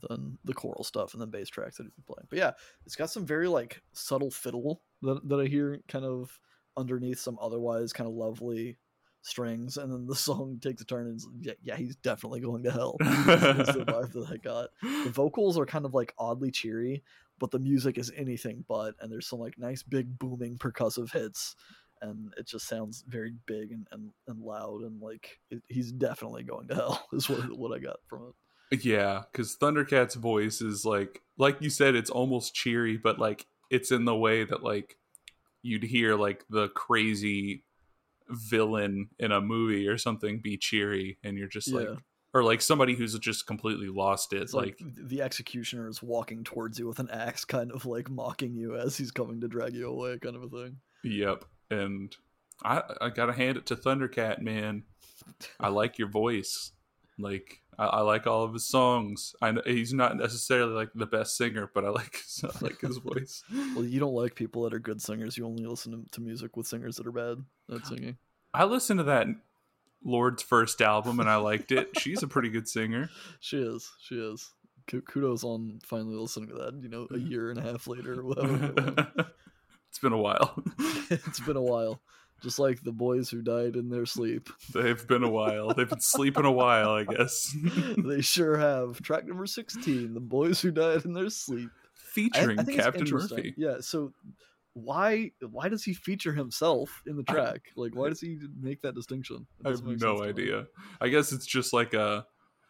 [0.07, 2.27] than the choral stuff and the bass tracks that he's been playing.
[2.29, 2.51] But yeah,
[2.85, 6.39] it's got some very like subtle fiddle that that I hear kind of
[6.77, 8.77] underneath some otherwise kind of lovely
[9.21, 12.71] strings, and then the song takes a turn and yeah, yeah, he's definitely going to
[12.71, 12.95] hell.
[12.99, 13.05] The
[13.85, 14.69] vibe that I got.
[14.81, 17.03] The vocals are kind of like oddly cheery,
[17.41, 21.55] but the music is anything but, and there's some like nice big booming percussive hits.
[22.03, 26.43] And it just sounds very big and, and, and loud, and like it, he's definitely
[26.43, 27.07] going to hell.
[27.13, 28.33] Is what what I got from
[28.71, 28.85] it.
[28.85, 33.91] Yeah, because Thundercat's voice is like, like you said, it's almost cheery, but like it's
[33.91, 34.97] in the way that like
[35.61, 37.65] you'd hear like the crazy
[38.29, 41.95] villain in a movie or something be cheery, and you're just like, Yeah.
[42.33, 44.41] Or like somebody who's just completely lost it.
[44.41, 48.09] It's like, like, the executioner is walking towards you with an axe, kind of like
[48.09, 50.77] mocking you as he's coming to drag you away, kind of a thing.
[51.03, 51.45] yep.
[51.69, 52.15] And
[52.63, 54.83] I I gotta hand it to Thundercat, man.
[55.59, 56.71] I like your voice.
[57.17, 59.35] Like I, I like all of his songs.
[59.41, 62.79] I know he's not necessarily like the best singer, but I like his, I like
[62.81, 63.43] his voice.
[63.75, 65.37] Well, you don't like people that are good singers.
[65.37, 68.17] You only listen to, to music with singers that are bad at singing.
[68.53, 69.27] I listen to that
[70.03, 71.89] Lorde's first album and I liked it.
[71.99, 73.09] She's a pretty good singer.
[73.39, 73.89] She is.
[74.01, 74.51] She is.
[74.87, 76.73] Ku- Kudos on finally listening to that.
[76.81, 78.73] You know, a year and a half later or whatever.
[79.89, 80.61] it's been a while.
[81.09, 82.01] it's been a while.
[82.41, 84.49] just like the boys who died in their sleep.
[84.73, 85.73] They've been a while.
[85.73, 87.55] They've been sleeping a while, I guess.
[87.97, 89.01] they sure have.
[89.01, 91.69] Track number 16, The Boys Who Died in Their Sleep.
[91.93, 93.53] Featuring I, I Captain Murphy.
[93.57, 94.11] Yeah, so
[94.73, 97.71] why why does he feature himself in the track?
[97.75, 99.45] Like why does he make that distinction?
[99.65, 100.67] I have no idea.
[100.99, 102.25] I guess it's just like a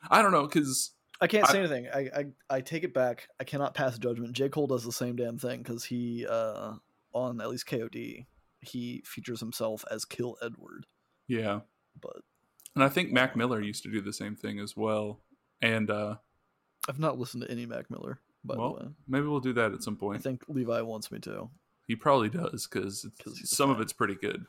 [0.10, 1.88] I don't know cuz I can't say anything.
[1.94, 3.28] I, I I take it back.
[3.40, 4.34] I cannot pass judgment.
[4.34, 6.76] J Cole does the same damn thing cuz he uh
[7.14, 8.26] on at least KOD
[8.62, 10.86] he features himself as Kill Edward.
[11.28, 11.62] Yeah.
[12.00, 12.18] But
[12.76, 15.22] and I think Mac Miller used to do the same thing as well.
[15.62, 16.16] And uh
[16.90, 18.92] I've not listened to any Mac Miller, by well, the way.
[19.08, 20.18] Maybe we'll do that at some point.
[20.18, 21.52] I think Levi wants me to.
[21.92, 23.06] He probably does because
[23.44, 24.46] some of it's pretty good.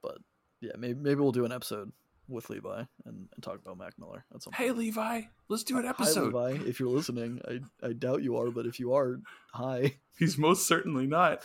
[0.00, 0.16] But
[0.62, 1.92] yeah, maybe maybe we'll do an episode
[2.26, 4.54] with Levi and, and talk about Mac Miller at some.
[4.54, 4.78] Hey point.
[4.78, 5.20] Levi,
[5.50, 6.32] let's do an episode.
[6.32, 9.20] Hi Levi, if you're listening, I I doubt you are, but if you are,
[9.52, 9.96] hi.
[10.18, 11.44] He's most certainly not.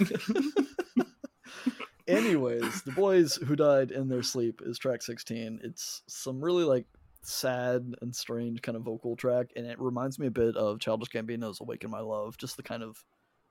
[2.07, 5.59] Anyways, the boys who died in their sleep is track 16.
[5.65, 6.85] It's some really like
[7.23, 11.09] sad and strange kind of vocal track, and it reminds me a bit of Childish
[11.09, 13.03] Gambino's "Awaken My Love," just the kind of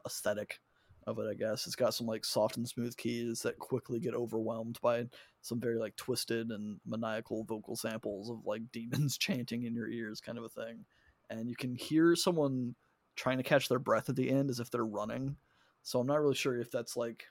[0.06, 0.60] aesthetic
[1.06, 1.26] of it.
[1.30, 5.06] I guess it's got some like soft and smooth keys that quickly get overwhelmed by
[5.42, 10.20] some very like twisted and maniacal vocal samples of like demons chanting in your ears,
[10.20, 10.84] kind of a thing.
[11.30, 12.74] And you can hear someone
[13.16, 15.36] trying to catch their breath at the end as if they're running.
[15.82, 17.26] So I'm not really sure if that's like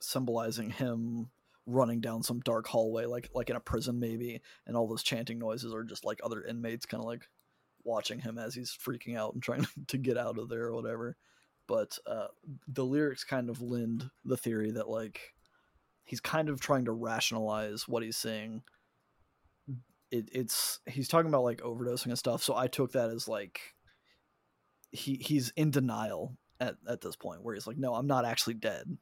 [0.00, 1.30] symbolizing him
[1.66, 5.38] running down some dark hallway like like in a prison maybe and all those chanting
[5.38, 7.28] noises are just like other inmates kind of like
[7.84, 11.16] watching him as he's freaking out and trying to get out of there or whatever
[11.70, 12.26] but uh,
[12.66, 15.34] the lyrics kind of lend the theory that like
[16.02, 18.62] he's kind of trying to rationalize what he's saying
[20.10, 23.60] it, it's he's talking about like overdosing and stuff so i took that as like
[24.90, 28.54] he he's in denial at, at this point where he's like no i'm not actually
[28.54, 28.98] dead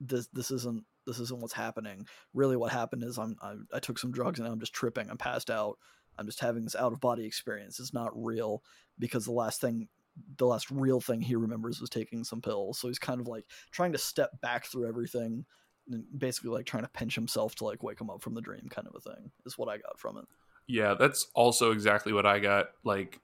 [0.00, 2.06] this this isn't this isn't what's happening.
[2.34, 5.10] Really, what happened is I'm I, I took some drugs and I'm just tripping.
[5.10, 5.78] I'm passed out.
[6.18, 7.80] I'm just having this out of body experience.
[7.80, 8.62] It's not real
[8.98, 9.88] because the last thing
[10.36, 12.78] the last real thing he remembers was taking some pills.
[12.78, 15.44] So he's kind of like trying to step back through everything
[15.90, 18.68] and basically like trying to pinch himself to like wake him up from the dream
[18.70, 20.24] kind of a thing is what I got from it.
[20.68, 22.66] Yeah, that's also exactly what I got.
[22.84, 23.18] Like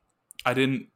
[0.44, 0.88] I didn't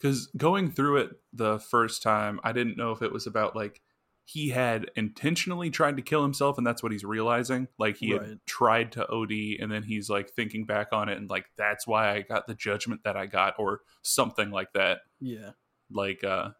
[0.00, 3.80] cuz going through it the first time, I didn't know if it was about like
[4.28, 7.68] he had intentionally tried to kill himself and that's what he's realizing.
[7.78, 8.28] Like he right.
[8.28, 11.86] had tried to od and then he's like thinking back on it and like that's
[11.86, 14.98] why i got the judgment that i got or something like that.
[15.20, 15.50] Yeah.
[15.90, 16.50] Like uh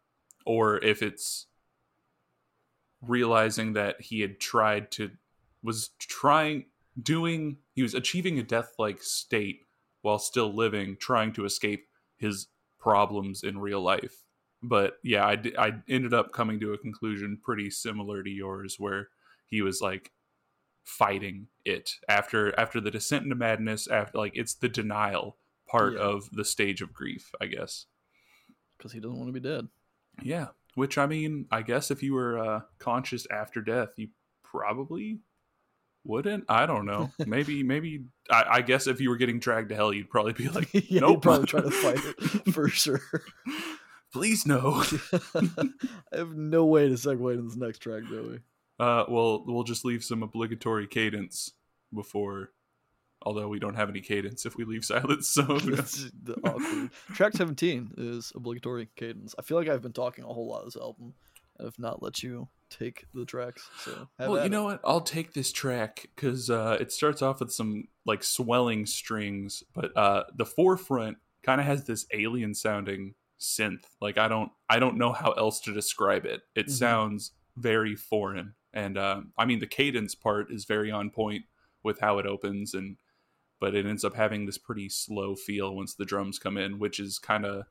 [0.46, 1.46] or if it's
[3.02, 5.10] realizing that he had tried to
[5.64, 6.66] was trying
[7.02, 9.62] doing he was achieving a death like state
[10.02, 12.46] while still living trying to escape his
[12.78, 14.22] problems in real life
[14.62, 19.08] but yeah, I, I ended up coming to a conclusion pretty similar to yours, where
[19.46, 20.12] he was like
[20.84, 23.86] fighting it after after the descent into madness.
[23.88, 25.36] After like it's the denial
[25.68, 26.00] part yeah.
[26.00, 27.86] of the stage of grief, I guess,
[28.76, 29.68] because he doesn't want to be dead.
[30.22, 34.08] Yeah, which I mean, I guess if you were uh, conscious after death, you
[34.42, 35.20] probably
[36.06, 36.44] wouldn't.
[36.48, 37.10] I don't know.
[37.26, 38.04] Maybe, maybe.
[38.30, 41.00] I, I, guess if you were getting dragged to hell, you'd probably be like, yeah,
[41.00, 41.22] nope.
[41.22, 43.00] probably try to fight it for sure.
[44.12, 44.82] Please no.
[45.34, 48.40] I have no way to segue into this next track, Joey.
[48.78, 51.52] Uh, well, we'll just leave some obligatory cadence
[51.94, 52.50] before.
[53.22, 56.90] Although we don't have any cadence if we leave silence, so the awkward.
[57.14, 59.34] Track seventeen is obligatory cadence.
[59.38, 61.14] I feel like I've been talking a whole lot of this album,
[61.58, 63.68] and have not let you take the tracks.
[63.84, 64.80] So well, you know what?
[64.84, 69.96] I'll take this track because uh, it starts off with some like swelling strings, but
[69.96, 73.84] uh, the forefront kind of has this alien sounding synth.
[74.00, 76.42] Like I don't I don't know how else to describe it.
[76.54, 76.72] It mm-hmm.
[76.72, 81.44] sounds very foreign, and uh, I mean the cadence part is very on point
[81.82, 82.96] with how it opens, and
[83.60, 87.00] but it ends up having this pretty slow feel once the drums come in, which
[87.00, 87.64] is kind of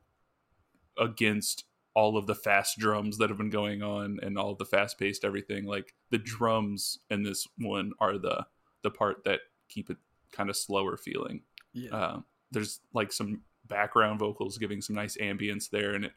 [0.97, 4.99] against all of the fast drums that have been going on and all the fast
[4.99, 5.65] paced everything.
[5.65, 8.45] Like the drums in this one are the
[8.83, 9.39] the part that
[9.69, 9.97] keep it
[10.31, 11.41] kind of slower feeling.
[11.73, 11.95] Yeah.
[11.95, 12.19] Uh,
[12.51, 16.11] there's like some background vocals giving some nice ambience there and it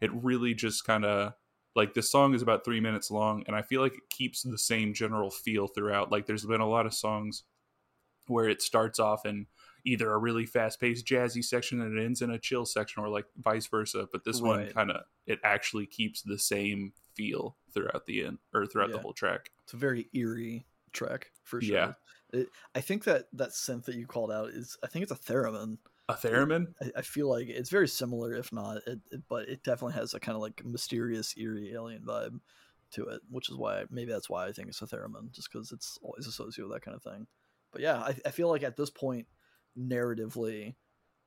[0.00, 1.32] it really just kind of
[1.76, 4.58] like this song is about three minutes long and i feel like it keeps the
[4.58, 6.10] same general feel throughout.
[6.10, 7.44] Like there's been a lot of songs
[8.26, 9.46] where it starts off in
[9.84, 13.26] either a really fast-paced jazzy section and it ends in a chill section or like
[13.36, 14.48] vice versa but this right.
[14.48, 18.96] one kind of it actually keeps the same feel throughout the end or throughout yeah.
[18.96, 19.50] the whole track.
[19.64, 21.76] It's a very eerie track for sure.
[21.76, 21.92] Yeah
[22.34, 25.32] it, i think that that synth that you called out is i think it's a
[25.32, 25.78] theremin
[26.08, 29.64] a theremin I, I, feel like it's very similar if not it, it, but it
[29.64, 32.40] definitely has a kind of like mysterious eerie alien vibe
[32.94, 35.72] to it, which is why maybe that's why I think it's a theremin, just because
[35.72, 37.26] it's always associated with that kind of thing.
[37.72, 39.26] But yeah, I, I feel like at this point,
[39.78, 40.74] narratively,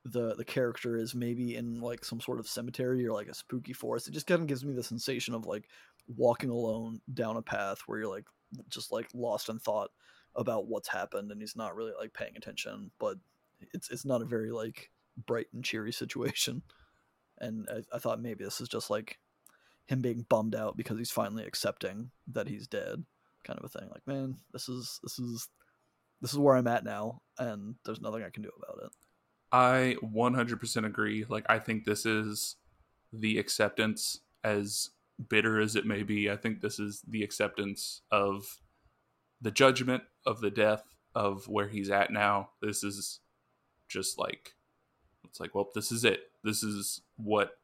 [0.06, 3.74] the the character is maybe in like some sort of cemetery or like a spooky
[3.74, 4.08] forest.
[4.08, 5.68] It just kind of gives me the sensation of like
[6.08, 8.26] walking alone down a path where you're like
[8.70, 9.90] just like lost in thought
[10.36, 13.18] about what's happened and he's not really like paying attention but
[13.74, 14.90] it's it's not a very like
[15.26, 16.62] bright and cheery situation
[17.40, 19.18] and I, I thought maybe this is just like
[19.86, 23.04] him being bummed out because he's finally accepting that he's dead
[23.44, 25.48] kind of a thing like man this is this is
[26.22, 28.92] this is where i'm at now and there's nothing i can do about it
[29.52, 31.26] I 100% agree.
[31.28, 32.58] Like, I think this is
[33.14, 34.90] the acceptance, as
[35.30, 36.30] bitter as it may be.
[36.30, 38.60] I think this is the acceptance of
[39.42, 40.84] the judgment of the death
[41.16, 42.50] of where he's at now.
[42.62, 43.20] This is
[43.88, 44.56] just like,
[45.26, 46.32] it's like, well, this is it.
[46.44, 47.58] This is what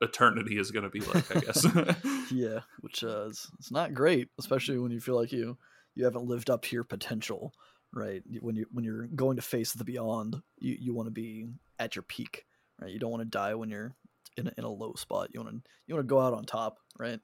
[0.00, 1.66] eternity is going to be like, I guess.
[2.32, 5.56] yeah, which uh, is, it's not great, especially when you feel like you
[5.94, 7.52] you haven't lived up to your potential
[7.92, 8.22] right?
[8.40, 11.48] When you when you're going to face the beyond, you, you want to be
[11.78, 12.46] at your peak,
[12.80, 12.90] right?
[12.90, 13.94] You don't want to die when you're
[14.36, 15.30] in a, in a low spot.
[15.32, 17.20] You want to you want to go out on top, right?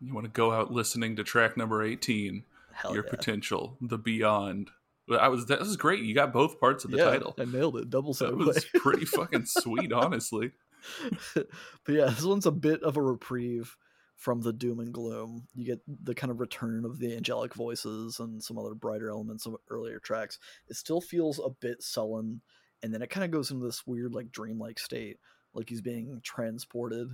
[0.00, 3.10] You want to go out listening to track number eighteen, Hell your yeah.
[3.10, 4.70] potential, the beyond.
[5.10, 6.02] I was that was great.
[6.02, 7.34] You got both parts of the yeah, title.
[7.38, 7.90] I nailed it.
[7.90, 10.52] Double That was pretty fucking sweet, honestly.
[11.34, 11.46] but
[11.88, 13.76] yeah, this one's a bit of a reprieve
[14.16, 15.48] from the doom and gloom.
[15.54, 19.46] You get the kind of return of the angelic voices and some other brighter elements
[19.46, 20.38] of earlier tracks.
[20.68, 22.40] It still feels a bit sullen,
[22.82, 25.18] and then it kind of goes into this weird, like dreamlike state,
[25.54, 27.08] like he's being transported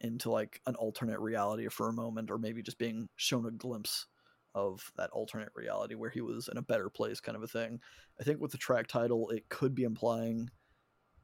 [0.00, 4.06] into like an alternate reality for a moment, or maybe just being shown a glimpse
[4.54, 7.80] of that alternate reality where he was in a better place, kind of a thing.
[8.20, 10.50] I think with the track title, it could be implying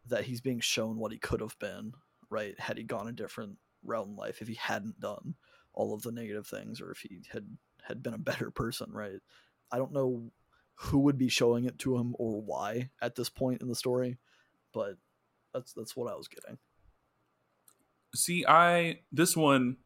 [0.07, 1.93] that he's being shown what he could have been,
[2.31, 2.59] right?
[2.61, 5.35] Had he gone a different route in life if he hadn't done
[5.72, 7.47] all of the negative things or if he had
[7.87, 9.20] had been a better person right
[9.70, 10.31] i don't know
[10.74, 14.18] who would be showing it to him or why at this point in the story
[14.72, 14.97] but
[15.55, 16.59] that's that's what i was getting
[18.14, 19.77] see i this one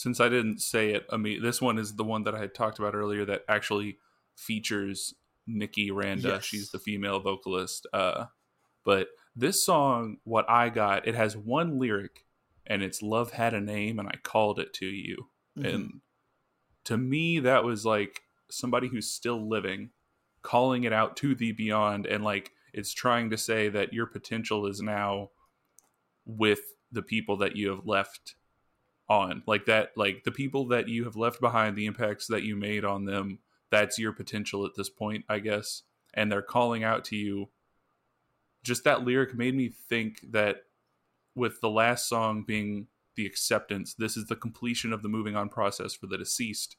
[0.00, 2.54] since i didn't say it i mean this one is the one that i had
[2.54, 3.98] talked about earlier that actually
[4.36, 5.14] features
[5.48, 6.44] Niki Randa yes.
[6.44, 8.26] she's the female vocalist uh
[8.84, 12.24] but this song what i got it has one lyric
[12.70, 15.28] and it's love had a name and I called it to you.
[15.58, 15.68] Mm-hmm.
[15.68, 16.00] And
[16.84, 19.90] to me that was like somebody who's still living
[20.42, 24.66] calling it out to the beyond and like it's trying to say that your potential
[24.66, 25.30] is now
[26.24, 26.60] with
[26.92, 28.36] the people that you have left
[29.10, 32.56] on like that like the people that you have left behind the impacts that you
[32.56, 33.38] made on them
[33.68, 35.82] that's your potential at this point i guess
[36.14, 37.48] and they're calling out to you
[38.62, 40.62] just that lyric made me think that
[41.34, 42.86] with the last song being
[43.20, 43.94] the acceptance.
[43.94, 46.76] This is the completion of the moving on process for the deceased.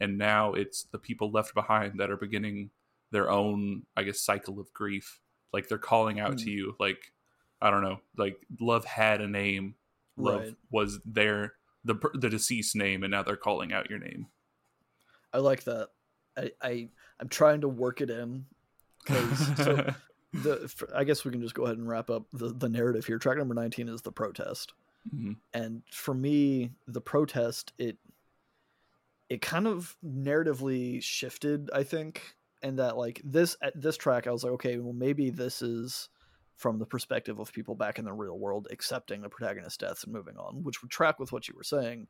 [0.00, 2.70] And now it's the people left behind that are beginning
[3.12, 5.20] their own, I guess, cycle of grief.
[5.52, 6.38] Like they're calling out mm.
[6.38, 6.50] to hmm.
[6.50, 7.12] you, like,
[7.62, 9.76] I don't know, like love had a name.
[10.16, 10.56] Love right.
[10.70, 11.54] was their
[11.84, 14.26] the the deceased name, and now they're calling out your name.
[15.32, 15.88] I like that.
[16.36, 16.88] I, I
[17.20, 18.46] I'm trying to work it in
[19.04, 19.94] because so
[20.32, 23.18] the I guess we can just go ahead and wrap up the, the narrative here.
[23.18, 24.72] Track number 19 is the protest.
[25.14, 25.32] Mm-hmm.
[25.52, 27.98] And for me, the protest it
[29.28, 34.30] it kind of narratively shifted, I think, and that like this at this track I
[34.30, 36.08] was like, okay, well maybe this is
[36.56, 40.12] from the perspective of people back in the real world accepting the protagonist's deaths and
[40.12, 42.06] moving on, which would track with what you were saying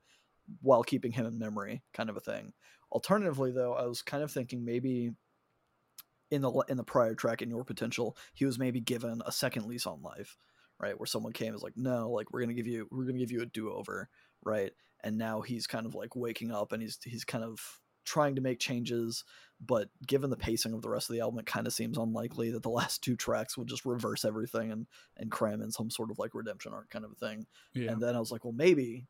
[0.60, 2.52] while keeping him in memory, kind of a thing.
[2.92, 5.12] Alternatively, though, I was kind of thinking maybe
[6.30, 9.66] in the in the prior track in your potential he was maybe given a second
[9.66, 10.36] lease on life
[10.80, 13.30] right where someone came was like no like we're gonna give you we're gonna give
[13.30, 14.08] you a do-over
[14.42, 14.72] right
[15.04, 17.60] and now he's kind of like waking up and he's he's kind of
[18.04, 19.24] trying to make changes
[19.64, 22.50] but given the pacing of the rest of the album it kind of seems unlikely
[22.50, 24.86] that the last two tracks will just reverse everything and
[25.16, 27.90] and cram in some sort of like redemption arc kind of a thing yeah.
[27.90, 29.06] and then i was like well maybe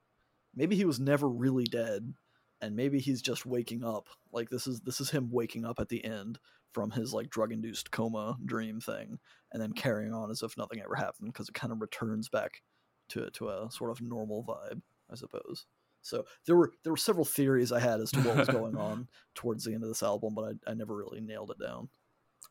[0.55, 2.15] maybe he was never really dead
[2.61, 5.89] and maybe he's just waking up like this is this is him waking up at
[5.89, 6.39] the end
[6.73, 9.19] from his like drug induced coma dream thing
[9.53, 12.63] and then carrying on as if nothing ever happened because it kind of returns back
[13.09, 14.81] to to a sort of normal vibe
[15.11, 15.67] i suppose
[16.05, 19.09] so there were there were several theories i had as to what was going on
[19.35, 21.89] towards the end of this album but I, I never really nailed it down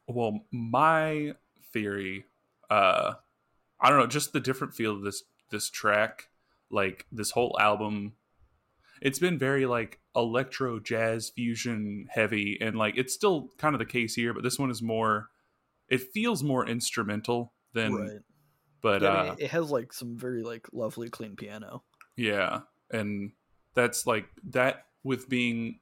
[0.08, 1.36] well my
[1.72, 2.26] theory
[2.70, 3.14] uh
[3.80, 6.30] i don't know just the different feel of this this track
[6.70, 8.14] like this whole album
[9.02, 13.86] it's been very like electro jazz fusion heavy and like it's still kind of the
[13.86, 15.30] case here but this one is more
[15.90, 18.20] it feels more instrumental than right.
[18.82, 21.84] but yeah, uh, I mean, it has like some very like lovely clean piano
[22.16, 23.32] yeah and
[23.74, 25.80] that's like that with being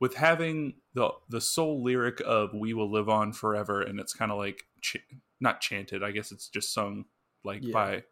[0.00, 4.30] with having the the sole lyric of "We will live on forever," and it's kind
[4.32, 4.98] of like ch-
[5.40, 6.02] not chanted.
[6.02, 7.04] I guess it's just sung
[7.44, 7.72] like Yeah.
[7.72, 8.02] by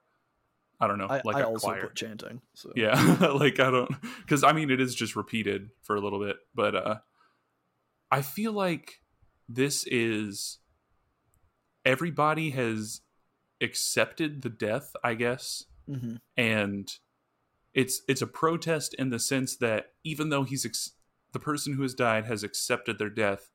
[0.80, 1.80] I don't know, I, like I a also choir.
[1.82, 2.40] put chanting.
[2.54, 2.94] So Yeah,
[3.34, 3.90] like I don't
[4.22, 6.96] because I mean it is just repeated for a little bit, but uh
[8.10, 9.00] I feel like
[9.48, 10.58] this is
[11.84, 13.00] everybody has
[13.60, 16.20] accepted the death, I guess, Mhm.
[16.36, 16.88] and
[17.74, 20.92] it's it's a protest in the sense that even though he's ex-
[21.32, 23.50] the person who has died has accepted their death,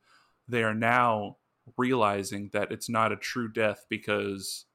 [0.48, 1.38] they are now
[1.78, 4.66] realizing that it's not a true death because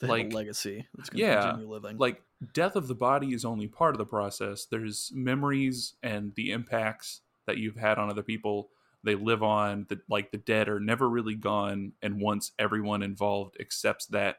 [0.00, 1.96] they like- legacy that's going to yeah, continue living.
[1.98, 6.50] like death of the body is only part of the process there's memories and the
[6.50, 8.68] impacts that you've had on other people
[9.04, 13.56] they live on the like the dead are never really gone and once everyone involved
[13.60, 14.38] accepts that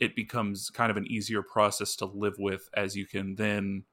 [0.00, 3.84] it becomes kind of an easier process to live with as you can then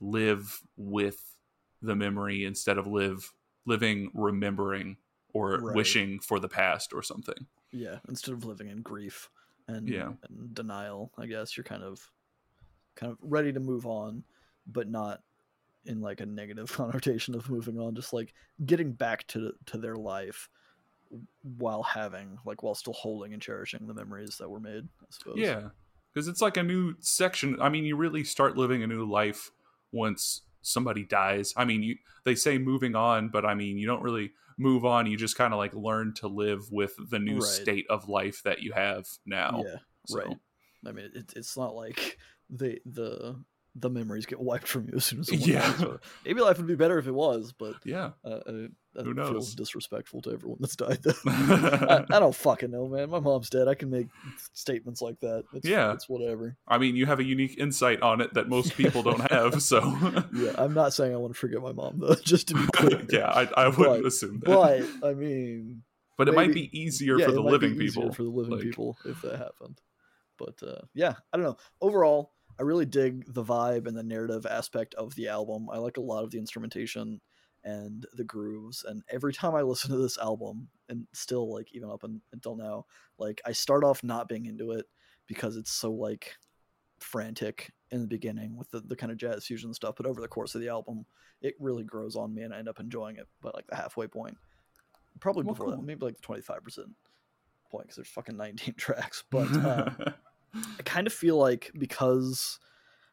[0.00, 1.36] live with
[1.82, 3.32] the memory instead of live
[3.66, 4.96] living remembering
[5.32, 5.74] or Right.
[5.76, 9.30] wishing for the past or something yeah, instead of living in grief
[9.68, 10.12] and, Yeah.
[10.28, 12.10] and denial, I guess you're kind of
[12.96, 14.24] kind of ready to move on,
[14.66, 15.22] but not
[15.84, 18.34] in like a negative connotation of moving on, just like
[18.66, 20.48] getting back to to their life
[21.42, 24.88] while having like while still holding and cherishing the memories that were made.
[25.02, 25.34] I suppose.
[25.36, 25.68] Yeah,
[26.12, 27.60] because it's like a new section.
[27.60, 29.50] I mean, you really start living a new life
[29.92, 31.52] once somebody dies.
[31.56, 35.06] I mean, you they say moving on, but I mean, you don't really move on.
[35.06, 37.44] You just kind of like learn to live with the new Right.
[37.44, 39.64] state of life that you have now.
[39.66, 39.76] Yeah.
[40.06, 40.36] So, Right.
[40.86, 42.18] I mean, it, it's not like
[42.50, 43.42] the the
[43.76, 45.72] the memories get wiped from you as soon as Yeah.
[45.72, 45.98] dies.
[46.24, 48.10] Maybe life would be better if it was, but Yeah.
[48.24, 49.54] uh, uh, that Who feels knows?
[49.54, 50.98] disrespectful to everyone that's died.
[51.02, 51.12] Though.
[51.26, 53.08] I, I don't fucking know, man.
[53.10, 53.68] My mom's dead.
[53.68, 54.08] I can make
[54.52, 55.44] statements like that.
[55.54, 55.92] It's, Yeah.
[55.92, 56.56] it's whatever.
[56.66, 59.62] I mean, you have a unique insight on it that most people don't have.
[59.62, 59.80] So,
[60.34, 62.14] Yeah, I'm not saying I want to forget my mom though.
[62.24, 63.06] Just to be clear.
[63.10, 64.46] yeah, I, I wouldn't But- assume that.
[65.00, 65.82] But I mean,
[66.18, 68.12] But it might be easier yeah, for the living people.
[68.12, 69.80] for the living like- people if that happened.
[70.38, 71.56] But uh, yeah, I don't know.
[71.80, 75.68] Overall, I really dig the vibe and the narrative aspect of the album.
[75.70, 77.20] I like a lot of the instrumentation
[77.64, 78.84] and the grooves.
[78.86, 82.56] And every time I listen to this album, and still like even up un- until
[82.56, 82.86] now,
[83.18, 84.86] like I start off not being into it
[85.26, 86.34] because it's so like
[86.98, 89.94] frantic in the beginning with the, the kind of jazz fusion stuff.
[89.96, 91.06] But over the course of the album,
[91.40, 93.26] it really grows on me, and I end up enjoying it.
[93.42, 94.36] By like the halfway point,
[95.20, 95.76] probably Well, before cool.
[95.76, 96.88] that, maybe like the twenty five percent
[97.70, 99.88] point because there's fucking 19 tracks but uh,
[100.54, 102.58] i kind of feel like because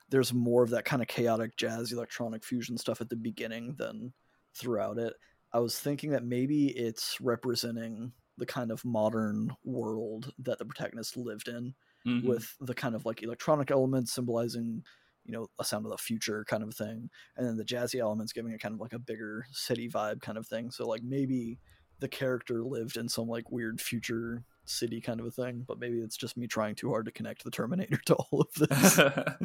[0.09, 4.13] there's more of that kind of chaotic jazz electronic fusion stuff at the beginning than
[4.57, 5.13] throughout it
[5.53, 11.17] i was thinking that maybe it's representing the kind of modern world that the protagonist
[11.17, 11.73] lived in
[12.05, 12.27] Mhm.
[12.27, 14.83] with the kind of like electronic elements symbolizing
[15.25, 18.33] you know a sound of the future kind of thing and then the jazzy elements
[18.33, 21.59] giving it kind of like a bigger city vibe kind of thing so like maybe
[21.99, 25.99] the character lived in some like weird future city kind of a thing but maybe
[25.99, 28.99] it's just me trying too hard to connect the terminator to all of this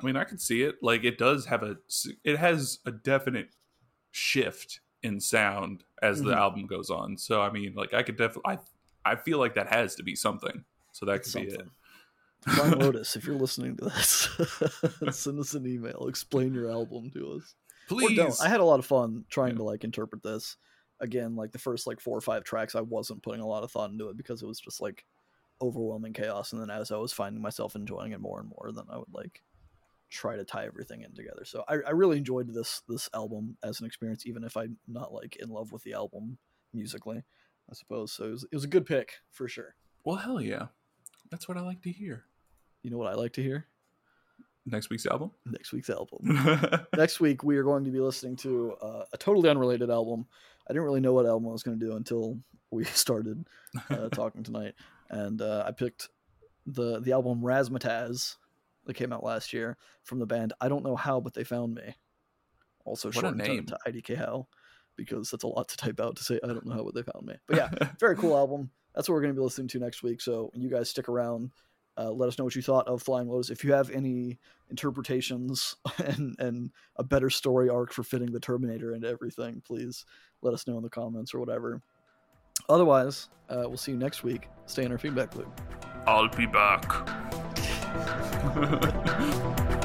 [0.00, 0.76] I mean, I can see it.
[0.82, 1.76] Like, it does have a,
[2.24, 3.54] it has a definite
[4.10, 6.36] shift in sound as the Mhm.
[6.36, 7.16] album goes on.
[7.16, 8.56] So, I mean, like, I could definitely,
[9.04, 10.64] I, I feel like that has to be something.
[10.92, 11.52] So that It's could be it.
[11.52, 11.70] something.
[12.48, 14.28] Flying Lotus, if you're listening to this,
[15.16, 16.06] send us an email.
[16.08, 17.54] Explain your album to us.
[17.88, 18.40] Please.
[18.40, 19.58] I had a lot of fun trying Yeah.
[19.58, 20.56] to like interpret this.
[21.00, 23.70] Again, like the first like four or five tracks, I wasn't putting a lot of
[23.70, 25.04] thought into it because it was just like
[25.62, 26.52] overwhelming chaos.
[26.52, 29.12] And then as I was finding myself enjoying it more and more, then I would
[29.12, 29.42] like
[30.10, 31.44] try to tie everything in together.
[31.44, 35.12] So I, I really enjoyed this this album as an experience, even if I'm not
[35.12, 36.38] like in love with the album
[36.72, 37.22] musically.
[37.70, 38.24] I suppose so.
[38.24, 39.74] It was, it was a good pick for sure.
[40.04, 40.66] well, hell yeah.
[41.30, 42.24] That's what I like to hear.
[42.82, 43.66] You know what I like to hear?
[44.64, 45.30] Next week's album.
[45.44, 46.86] Next week's album.
[46.96, 50.26] next week we are going to be listening to uh, a totally unrelated album.
[50.68, 52.38] I didn't really know what album I was going to do until
[52.70, 53.46] we started
[53.90, 54.74] uh, talking tonight,
[55.10, 56.08] and uh, I picked
[56.66, 58.36] the the album Razzmatazz
[58.88, 61.74] that came out last year from the band I don't know how, but they found
[61.76, 61.94] me.
[62.84, 63.66] Also What a shortened to- name.
[63.66, 64.48] to IDK How
[64.96, 67.02] because that's a lot to type out to say I don't know how, but they
[67.02, 67.34] found me.
[67.46, 67.70] But yeah,
[68.00, 68.70] very cool album.
[68.94, 70.20] That's what we're going to be listening to next week.
[70.20, 71.52] So you guys stick around.
[71.96, 73.50] Uh, let us know what you thought of Flying Lotus.
[73.50, 74.38] If you have any
[74.70, 80.04] interpretations and and a better story arc for fitting the Terminator into everything, please
[80.42, 81.80] let us know in the comments or whatever.
[82.68, 84.48] Otherwise, uh, we'll see you next week.
[84.66, 85.60] Stay in our feedback loop.
[86.06, 88.24] I'll be back.
[88.60, 89.74] Yeah.